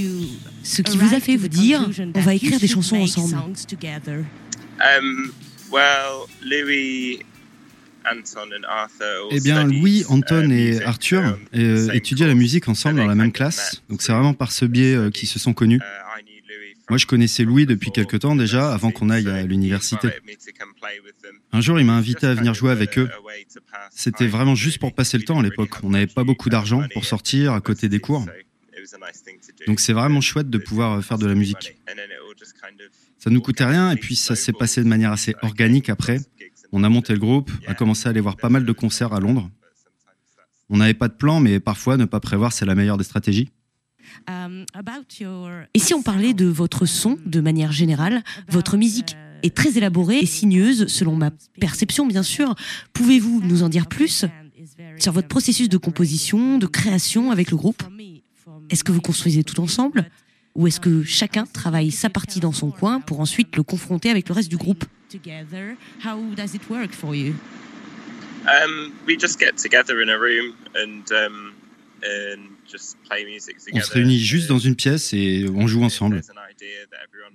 [0.62, 3.34] ce qui vous a fait vous dire on va écrire des chansons ensemble.
[4.80, 5.32] Um,
[5.70, 7.18] well, Louis,
[8.06, 11.96] Anton and Arthur all Eh bien, studied, Louis, Anton uh, et music, Arthur euh, same
[11.96, 13.82] étudiaient la musique ensemble dans la même classe.
[13.90, 15.80] Donc c'est vraiment par ce biais euh, qu'ils se sont connus.
[15.80, 19.10] Uh, I knew Louis from Moi, je connaissais Louis depuis quelque temps déjà, avant qu'on
[19.10, 20.08] aille à l'université.
[21.52, 23.10] Un jour, il m'a invité à venir jouer avec eux.
[23.90, 25.70] C'était vraiment juste pour passer le temps à l'époque.
[25.82, 28.24] On n'avait pas beaucoup d'argent pour sortir à côté des cours.
[29.66, 31.76] Donc c'est vraiment chouette de pouvoir faire de la musique.
[33.18, 36.18] Ça nous coûtait rien et puis ça s'est passé de manière assez organique après.
[36.72, 39.20] On a monté le groupe, a commencé à aller voir pas mal de concerts à
[39.20, 39.50] Londres.
[40.70, 43.50] On n'avait pas de plan, mais parfois ne pas prévoir, c'est la meilleure des stratégies.
[45.74, 50.18] Et si on parlait de votre son de manière générale, votre musique est très élaborée
[50.18, 51.30] et sinueuse selon ma
[51.60, 52.54] perception bien sûr.
[52.92, 54.24] Pouvez-vous nous en dire plus
[54.98, 57.82] sur votre processus de composition, de création avec le groupe?
[58.70, 60.10] Est-ce que vous construisez tout ensemble?
[60.58, 64.28] ou est-ce que chacun travaille sa partie dans son coin pour ensuite le confronter avec
[64.28, 64.84] le reste du groupe?
[68.46, 71.52] Um, we just get together in a room and um,
[72.02, 72.57] and
[73.72, 76.22] On se réunit juste dans une pièce et on joue ensemble.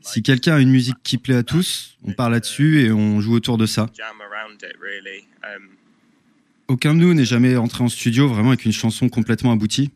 [0.01, 3.33] Si quelqu'un a une musique qui plaît à tous, on parle là-dessus et on joue
[3.33, 3.89] autour de ça.
[5.43, 5.69] Um,
[6.67, 9.91] Aucun de nous n'est jamais entré en studio vraiment avec une chanson complètement aboutie.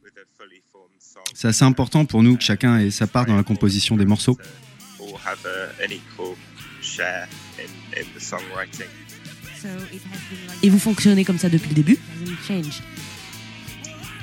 [1.34, 4.38] C'est assez important pour nous que chacun ait sa part dans la composition des morceaux.
[8.20, 8.88] Songwriting.
[10.64, 11.98] Et vous fonctionnez comme ça depuis le début?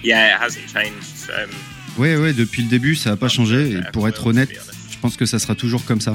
[0.05, 1.31] Yeah, it hasn't changed.
[1.31, 1.51] Um,
[1.97, 3.71] Ouais, ouais, depuis le début, ça n'a pas changé.
[3.71, 4.51] Et pour être honnête,
[4.91, 6.13] je pense que ça sera toujours comme ça.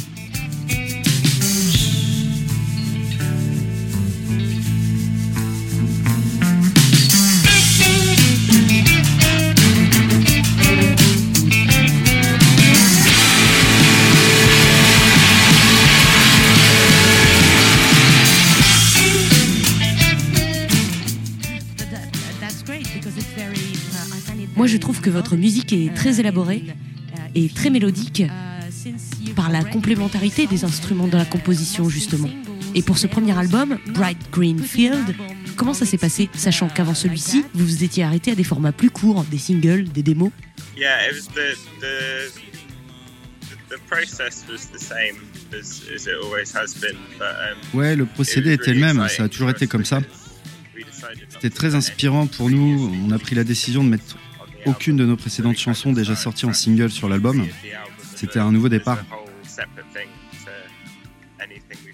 [24.69, 26.63] Je trouve que votre musique est très élaborée
[27.35, 28.23] et très mélodique
[29.35, 32.29] par la complémentarité des instruments dans la composition, justement.
[32.75, 35.15] Et pour ce premier album, Bright Green Field,
[35.55, 38.91] comment ça s'est passé, sachant qu'avant celui-ci, vous vous étiez arrêté à des formats plus
[38.91, 40.31] courts, des singles, des démos?
[40.77, 42.31] Yeah, it was the the
[43.49, 45.17] the, the process was the same
[45.51, 49.23] as, as it always has been, but um, Ouais, le procédé était le même, ça
[49.23, 49.99] a toujours été comme ça.
[51.29, 52.93] C'était très inspirant pour nous.
[53.05, 54.17] On a pris la décision de mettre
[54.65, 57.47] aucune de nos précédentes chansons déjà sorties en single sur l'album.
[58.15, 58.99] C'était un nouveau départ.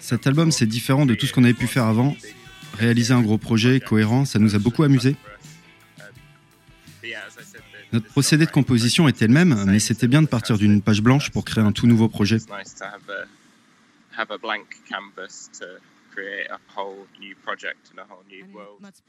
[0.00, 2.16] Cet album, c'est différent de tout ce qu'on avait pu faire avant.
[2.78, 5.16] Réaliser un gros projet cohérent, ça nous a beaucoup amusé.
[7.92, 11.30] Notre procédé de composition était le même, mais c'était bien de partir d'une page blanche
[11.30, 12.38] pour créer un tout nouveau projet.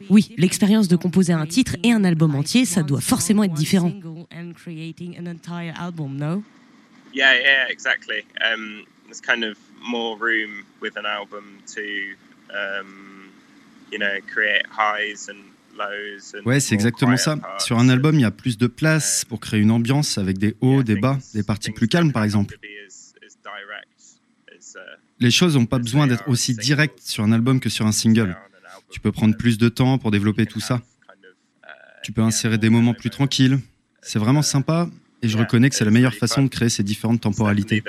[0.10, 3.92] Oui, l'expérience de composer un titre et un album entier, ça doit forcément être différent.
[7.14, 8.26] Yeah, yeah, exactly.
[8.42, 11.82] Um, there's kind of more room with an album to,
[12.54, 13.32] um,
[13.92, 15.38] you know, create highs and
[15.78, 16.36] lows.
[16.36, 17.38] And Ouais, c'est exactement ça.
[17.60, 20.56] Sur un album, il y a plus de place pour créer une ambiance avec des
[20.62, 22.58] hauts, des bas, des parties plus calmes par exemple.
[25.20, 28.38] Les choses n'ont pas besoin d'être aussi directes sur un album que sur un single.
[28.92, 30.82] Tu peux prendre plus de temps pour développer tout ça.
[32.04, 33.60] Tu peux insérer des moments plus tranquilles.
[34.02, 34.90] C'est vraiment sympa
[35.22, 37.84] et je reconnais que c'est la meilleure façon de créer ces différentes temporalités.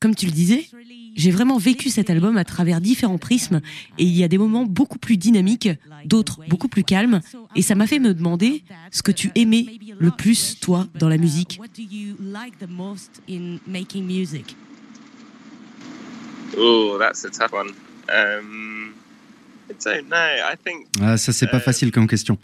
[0.00, 0.66] Comme tu le disais,
[1.14, 3.60] j'ai vraiment vécu cet album à travers différents prismes
[3.98, 5.68] et il y a des moments beaucoup plus dynamiques,
[6.06, 7.20] d'autres beaucoup plus calmes
[7.54, 9.66] et ça m'a fait me demander ce que tu aimais
[9.98, 11.60] le plus toi dans la musique.
[16.56, 17.68] Oh, that's a tough one.
[18.08, 18.94] Um,
[19.68, 20.16] I don't know.
[20.16, 22.38] I think Ah, ça c'est pas Euh, facile comme question.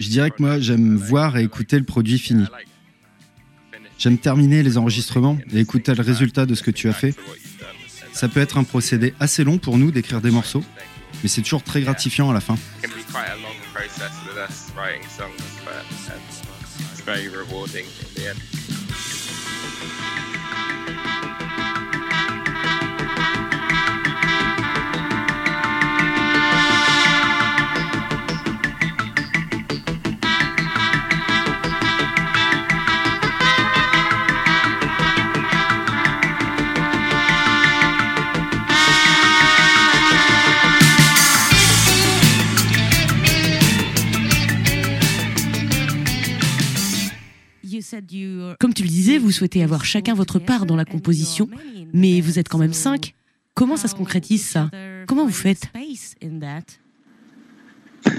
[0.00, 2.44] Je dirais que moi, j'aime voir et écouter le produit fini.
[4.00, 7.14] J'aime terminer les enregistrements et écouter le résultat de ce que tu as fait.
[8.14, 10.64] Ça peut être un procédé assez long pour nous d'écrire des morceaux,
[11.22, 12.56] mais c'est toujours très gratifiant à la fin.
[48.58, 51.48] Comme tu le disais, vous souhaitez avoir chacun votre part dans la composition,
[51.92, 53.14] mais vous êtes quand même cinq.
[53.54, 54.70] Comment ça se concrétise ça?
[55.06, 55.70] Comment vous faites?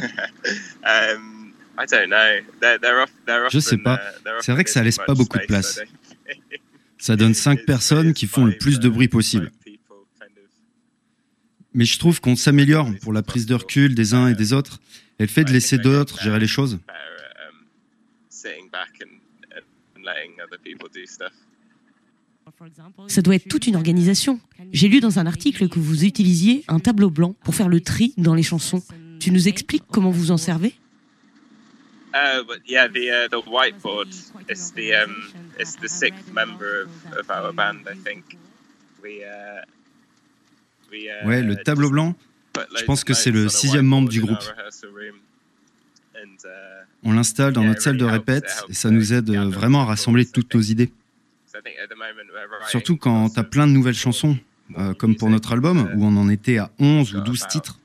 [3.52, 4.00] Je sais pas.
[4.42, 5.80] C'est vrai que ça laisse pas beaucoup de place.
[7.02, 9.52] Ça donne cinq personnes qui font le plus de bruit possible.
[11.74, 14.80] Mais je trouve qu'on s'améliore pour la prise de recul des uns et des autres.
[15.18, 16.80] Elle fait de laisser d'autres gérer les choses.
[23.08, 24.40] Ça doit être toute une organisation.
[24.72, 28.14] J'ai lu dans un article que vous utilisiez un tableau blanc pour faire le tri
[28.18, 28.82] dans les chansons.
[29.20, 30.74] Tu nous expliques comment vous en servez?
[32.14, 34.10] Uh, but yeah, the uh, the whiteboard
[34.50, 35.16] is the um
[35.58, 37.88] is the sixth member of, of our band.
[37.88, 38.38] I think
[39.02, 39.64] we uh,
[40.92, 41.08] we.
[41.08, 42.14] Uh, ouais, le tableau blanc.
[42.78, 44.44] Je pense que c'est le sixième membre du groupe.
[47.04, 50.54] On l'installe dans notre salle de répète et ça nous aide vraiment à rassembler toutes
[50.54, 50.92] nos idées.
[52.70, 54.38] Surtout quand tu as plein de nouvelles chansons,
[54.78, 57.80] euh, comme pour notre album, où on en était à 11 ou 12 titres.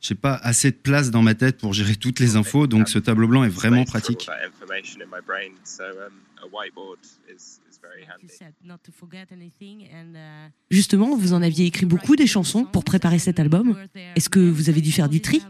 [0.00, 2.98] J'ai pas assez de place dans ma tête pour gérer toutes les infos, donc ce
[2.98, 4.28] tableau blanc est vraiment pratique.
[10.70, 13.76] Justement, vous en aviez écrit beaucoup des chansons pour préparer cet album.
[14.16, 15.42] Est-ce que vous avez dû faire du tri?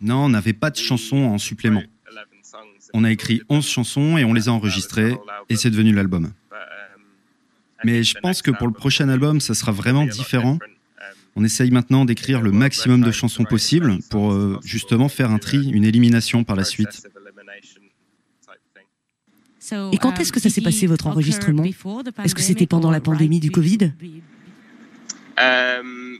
[0.00, 1.82] Non, on n'avait pas de chansons en supplément.
[2.94, 5.14] On a écrit 11 chansons et on les a enregistrées
[5.48, 6.26] et c'est devenu l'album.
[6.26, 6.32] Um,
[7.84, 10.58] Mais je pense que pour le prochain album, ça sera vraiment différent.
[10.62, 10.68] Um,
[11.36, 15.68] on essaye maintenant d'écrire le maximum de chansons possibles pour euh, justement faire un tri,
[15.70, 17.06] une élimination par la suite.
[19.92, 23.40] Et quand est-ce que ça s'est passé votre enregistrement Est-ce que c'était pendant la pandémie
[23.40, 23.92] du Covid
[25.38, 26.18] um,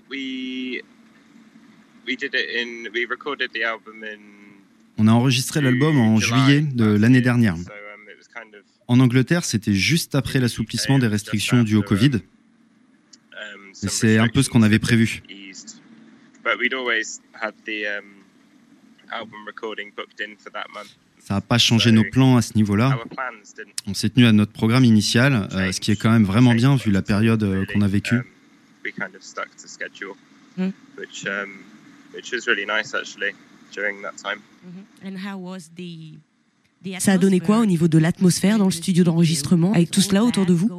[5.01, 7.55] on a enregistré l'album en juillet de l'année dernière.
[7.55, 7.65] Um,
[8.89, 12.17] en Angleterre, c'était juste après l'assouplissement des restrictions dues au Covid.
[12.17, 15.23] Um, Et c'est un peu ce qu'on avait prévu.
[21.29, 22.99] Ça n'a pas changé nos plans à ce niveau-là.
[23.87, 26.75] On s'est tenu à notre programme initial, euh, ce qui est quand même vraiment bien
[26.77, 28.23] vu la période euh, qu'on a vécue.
[30.57, 30.69] Mm.
[36.99, 40.25] Ça a donné quoi au niveau de l'atmosphère dans le studio d'enregistrement avec tout cela
[40.25, 40.71] autour de vous?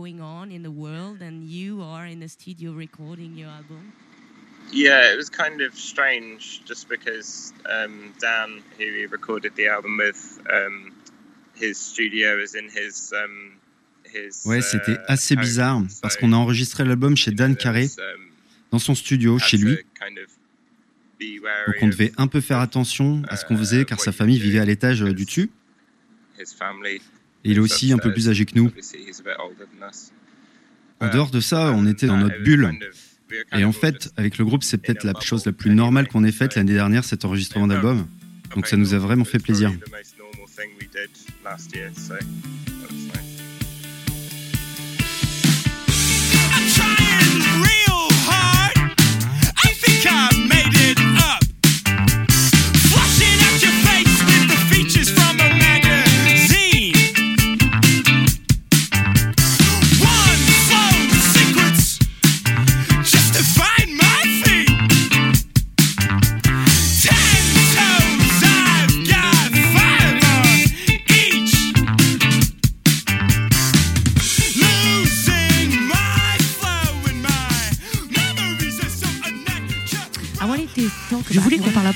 [4.71, 9.97] Yeah, it was kind of strange just because um, Dan, who we recorded the album
[9.97, 10.93] with, um,
[11.55, 13.13] his studio is in his.
[13.13, 13.57] Um,
[14.13, 18.21] his ouais, c'était uh, assez bizarre parce qu'on a enregistré l'album chez Dan Carré, um,
[18.71, 19.77] dans son studio, chez lui.
[21.19, 24.59] Donc on devait un peu faire attention à ce qu'on faisait car sa famille vivait
[24.59, 25.49] à l'étage du dessus.
[26.39, 27.01] Et
[27.43, 28.71] il est aussi un peu plus âgé que nous.
[31.01, 32.77] En dehors de ça, on était dans notre bulle.
[33.57, 36.31] Et en fait, avec le groupe, c'est peut-être la chose la plus normale qu'on ait
[36.31, 38.07] faite l'année dernière, cet enregistrement d'album.
[38.55, 39.71] Donc ça nous a vraiment fait plaisir.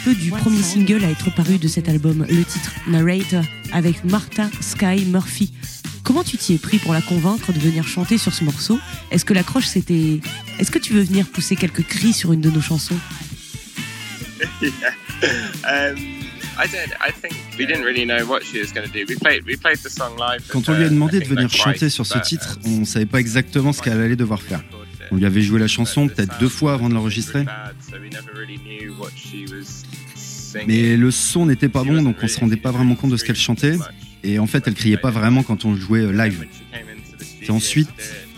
[0.04, 4.50] Peu du premier single à être paru de cet album, le titre Narrator, avec Martha
[4.60, 5.54] Sky Murphy.
[6.04, 8.80] Comment tu t'y es pris pour la convaincre de venir chanter sur ce morceau?
[9.12, 10.20] Est-ce que l'accroche c'était.
[10.60, 12.98] Est-ce que tu veux venir pousser quelques cris sur une de nos chansons?
[20.50, 23.20] Quand on lui a demandé de venir chanter sur ce titre, on ne savait pas
[23.20, 24.62] exactement ce qu'elle allait devoir faire.
[25.12, 27.46] On lui avait joué la chanson peut-être deux fois avant de l'enregistrer.
[30.68, 33.24] Mais le son n'était pas bon, donc on se rendait pas vraiment compte de ce
[33.24, 33.78] qu'elle chantait.
[34.24, 36.46] Et en fait, elle criait pas vraiment quand on jouait euh, live.
[37.42, 37.90] Et ensuite,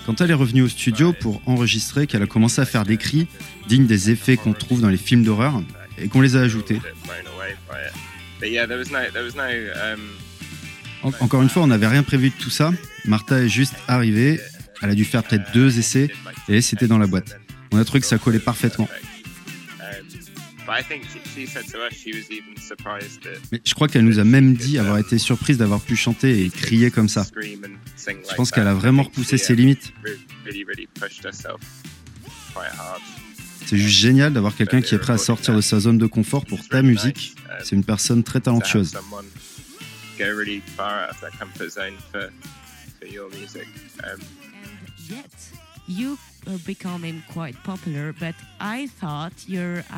[0.05, 3.28] quand elle est revenue au studio pour enregistrer, qu'elle a commencé à faire des cris
[3.68, 5.61] dignes des effets qu'on trouve dans les films d'horreur
[5.97, 6.80] et qu'on les a ajoutés.
[11.03, 12.72] Encore une fois, on n'avait rien prévu de tout ça.
[13.05, 14.39] Martha est juste arrivée,
[14.82, 16.09] elle a dû faire peut-être deux essais
[16.49, 17.39] et c'était dans la boîte.
[17.72, 18.88] On a trouvé que ça collait parfaitement.
[23.51, 26.49] Mais je crois qu'elle nous a même dit avoir été surprise d'avoir pu chanter et
[26.49, 27.26] crier comme ça.
[27.34, 29.93] Je pense qu'elle a vraiment repoussé ses limites.
[33.66, 36.45] C'est juste génial d'avoir quelqu'un qui est prêt à sortir de sa zone de confort
[36.45, 37.36] pour ta musique.
[37.63, 38.95] C'est une personne très talentueuse.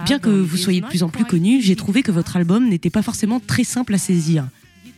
[0.05, 2.89] Bien que vous soyez de plus en plus connu, j'ai trouvé que votre album n'était
[2.89, 4.47] pas forcément très simple à saisir.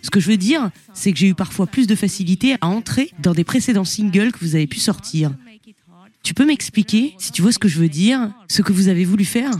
[0.01, 3.11] Ce que je veux dire, c'est que j'ai eu parfois plus de facilité à entrer
[3.19, 5.31] dans des précédents singles que vous avez pu sortir.
[6.23, 9.05] Tu peux m'expliquer, si tu vois ce que je veux dire, ce que vous avez
[9.05, 9.51] voulu faire?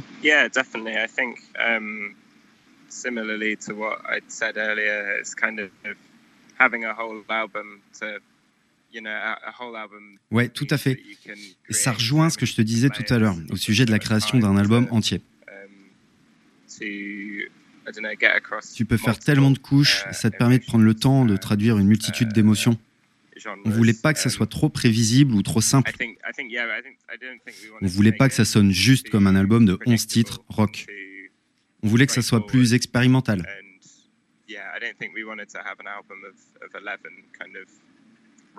[10.32, 11.02] Ouais, tout à fait.
[11.70, 14.00] Et ça rejoint ce que je te disais tout à l'heure au sujet de la
[14.00, 15.22] création d'un album entier.
[18.76, 21.36] Tu peux faire tellement de couches, et ça te permet de prendre le temps de
[21.38, 22.78] traduire une multitude d'émotions.
[23.66, 25.92] On voulait pas que ça soit trop prévisible ou trop simple.
[27.82, 30.86] On voulait pas que ça sonne juste comme un album de 11 titres rock.
[31.82, 33.48] On voulait que ça soit plus expérimental.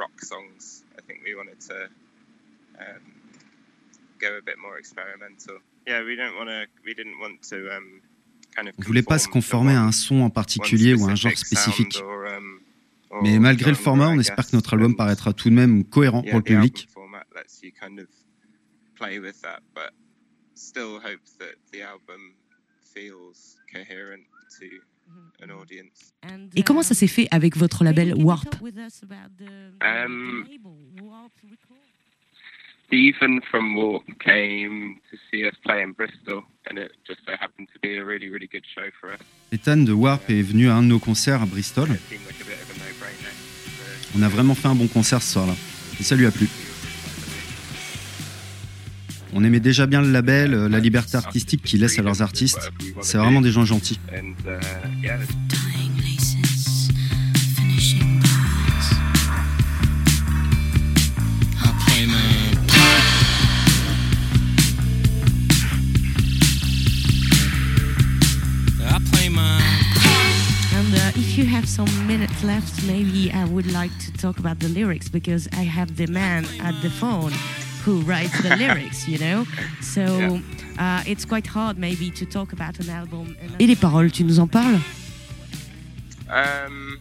[0.01, 0.85] Rock songs.
[0.99, 1.79] I think we wanted to
[2.81, 3.05] um,
[4.19, 5.57] go a bit more experimental.
[5.87, 6.67] Yeah, we don't want to.
[6.85, 7.59] We didn't want to.
[7.77, 8.01] Um,
[8.57, 11.15] kind of On voulait pas se conformer à un son en particulier ou à un
[11.15, 12.01] genre spécifique.
[12.01, 12.61] Um,
[13.23, 16.37] Mais malgré le format, on espère que notre album paraîtra tout de même cohérent pour
[16.37, 16.89] le public.
[20.57, 22.35] Still hope that the album
[22.83, 24.27] feels coherent
[24.59, 24.67] to
[26.55, 28.55] et comment ça s'est fait avec votre label Warp?
[29.83, 30.47] um,
[32.87, 37.69] Stephen from Warp came to see us play in Bristol, and it just so happened
[37.73, 39.21] to be a really, really good show for us.
[39.53, 41.89] Ethan de Warp est venu à un de nos concerts à Bristol.
[44.17, 45.55] On a vraiment fait un bon concert ce soir-là,
[46.01, 46.49] et ça lui a plu.
[49.33, 52.73] On aimait déjà bien le label, euh, la liberté artistique qu'ils laissent à leurs artistes.
[53.01, 53.99] C'est vraiment des gens gentils.
[71.17, 75.09] if you have some minutes left, maybe I would like to talk about the lyrics
[75.09, 77.33] because I have the man at the phone
[77.85, 79.47] who writes the lyrics, you know?
[79.81, 80.41] So
[80.79, 83.35] uh, it's quite hard maybe to talk about an album.
[83.59, 84.81] Et les paroles, tu nous en parles?
[86.29, 86.99] Um,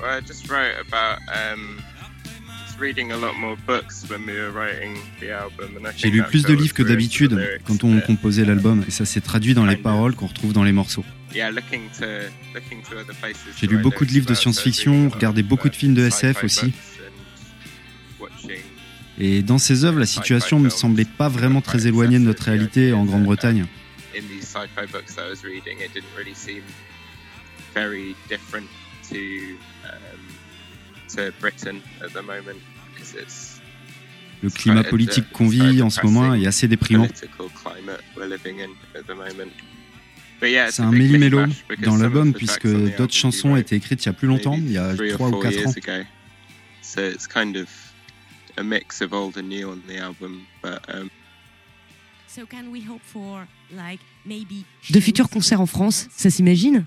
[0.00, 1.82] well, I just wrote about um,
[2.78, 5.70] reading a lot more books when we were writing the album.
[5.96, 9.54] J'ai lu plus de livres que d'habitude quand on composait l'album, et ça s'est traduit
[9.54, 11.04] dans les paroles qu'on retrouve dans les morceaux.
[11.32, 11.50] J'ai
[13.66, 16.72] lu beaucoup de livres de science-fiction, regardé beaucoup de films de SF aussi.
[19.20, 22.44] Et dans ces œuvres, la situation ne me semblait pas vraiment très éloignée de notre
[22.44, 23.66] réalité en Grande-Bretagne.
[34.42, 37.08] Le climat politique qu'on vit en ce moment est assez déprimant.
[40.70, 41.46] C'est un méli-mélo
[41.82, 44.78] dans l'album puisque d'autres chansons ont été écrites il y a plus longtemps, il y
[44.78, 45.72] a 3 ou 4 ans.
[48.58, 51.10] A mix of old and new on the album, but um,
[52.26, 56.86] So can we hope for like maybe de futurs concerts en France, ça s'imagine?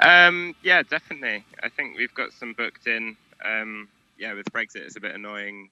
[0.00, 1.44] Um, yeah, definitely.
[1.62, 3.16] I think we've got some booked in.
[3.44, 3.88] Um,
[4.18, 5.68] yeah, with Brexit, it's a bit annoying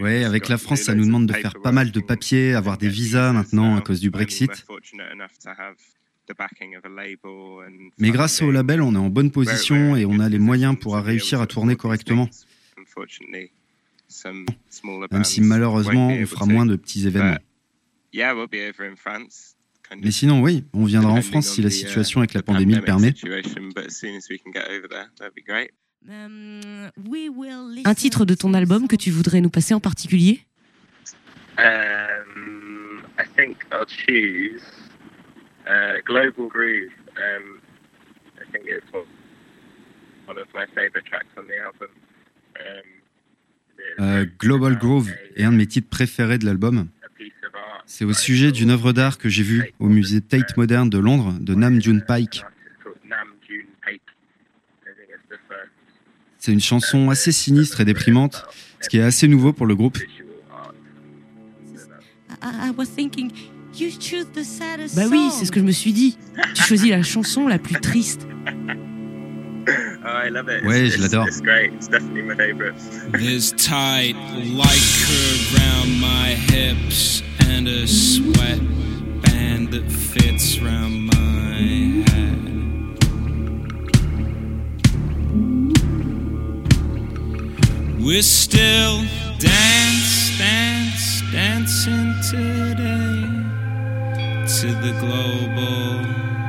[0.00, 2.88] Oui, avec la France, ça nous demande de faire pas mal de papiers, avoir des
[2.88, 4.66] visas maintenant à cause du Brexit.
[7.98, 10.96] Mais grâce au label, on est en bonne position et on a les moyens pour
[10.96, 12.28] réussir à tourner correctement.
[15.10, 17.38] Même si malheureusement, on fera moins de petits événements.
[20.02, 22.82] Mais sinon, oui, on viendra en France si la uh, situation avec la pandémie le
[22.82, 23.12] permet.
[27.84, 30.42] Un titre de ton album que tu voudrais nous passer en particulier?
[31.58, 34.62] Um, I think I'll choose
[35.66, 36.92] uh, Global Groove.
[37.16, 37.60] Um,
[38.40, 41.90] I think it's one of my favorite tracks on the album.
[43.98, 46.88] Um, uh, Global Groove est un de mes titres préférés de l'album.
[47.86, 51.34] C'est au sujet d'une œuvre d'art que j'ai vue au musée Tate Modern de Londres
[51.40, 52.44] de Nam June Paik.
[56.38, 58.46] C'est une chanson assez sinistre et déprimante,
[58.80, 59.98] ce qui est assez nouveau pour le groupe.
[64.96, 66.16] Bah oui, c'est ce que je me suis dit.
[66.54, 68.26] Tu choisis la chanson la plus triste.
[70.64, 71.26] Ouais, je l'adore.
[73.12, 74.14] This tight
[74.54, 78.60] light curve round my hips and a sweat
[79.22, 82.36] band that fits round my head.
[88.00, 89.04] We're still
[89.38, 93.26] dance, dance, dancing today
[94.58, 96.39] to the global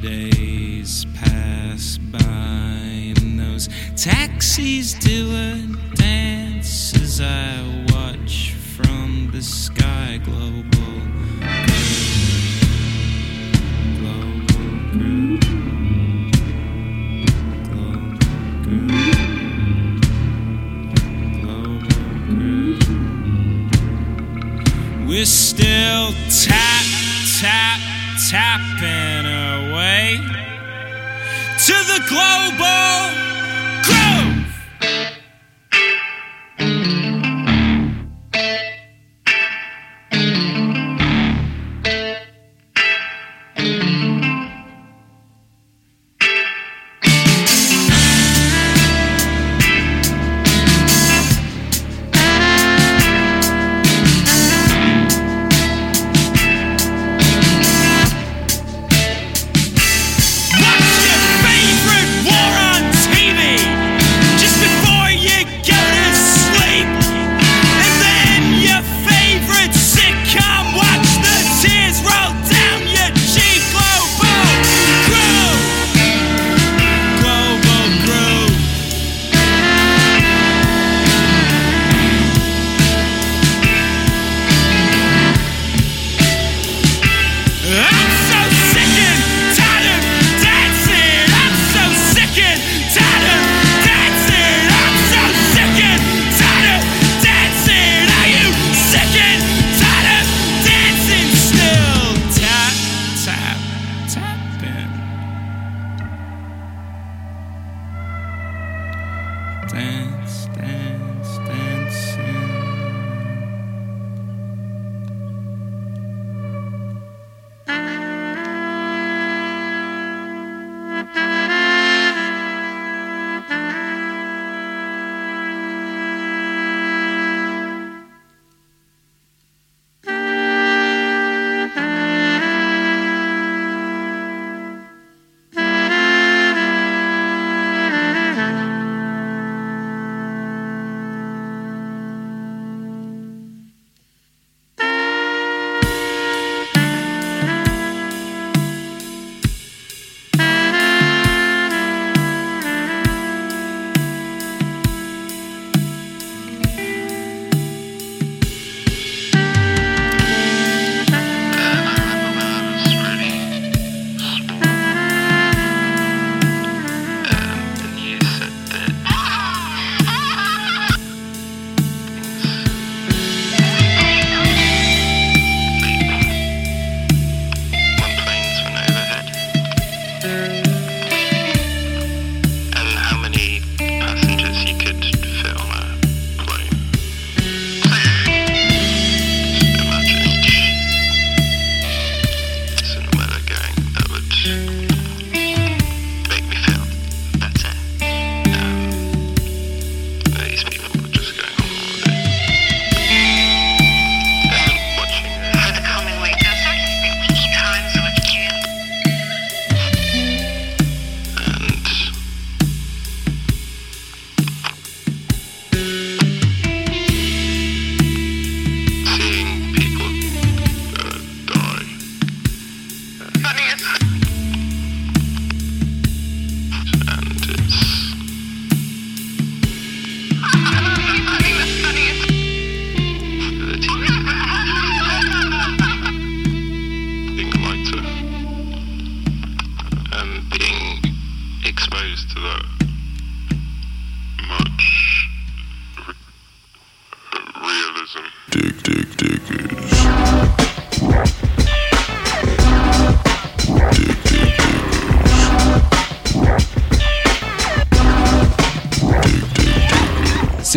[0.00, 4.94] days pass by and those taxis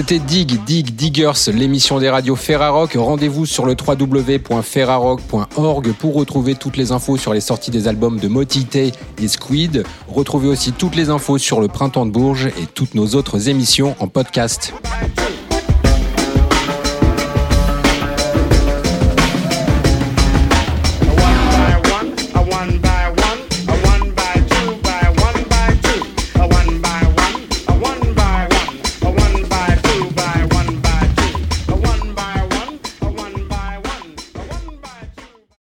[0.05, 2.95] C'était Dig, Dig, Diggers, l'émission des radios Ferrarock.
[2.95, 8.27] Rendez-vous sur le www.ferrarock.org pour retrouver toutes les infos sur les sorties des albums de
[8.27, 8.91] Motité
[9.21, 9.85] et Squid.
[10.09, 13.95] Retrouvez aussi toutes les infos sur le Printemps de Bourges et toutes nos autres émissions
[14.01, 14.73] en podcast.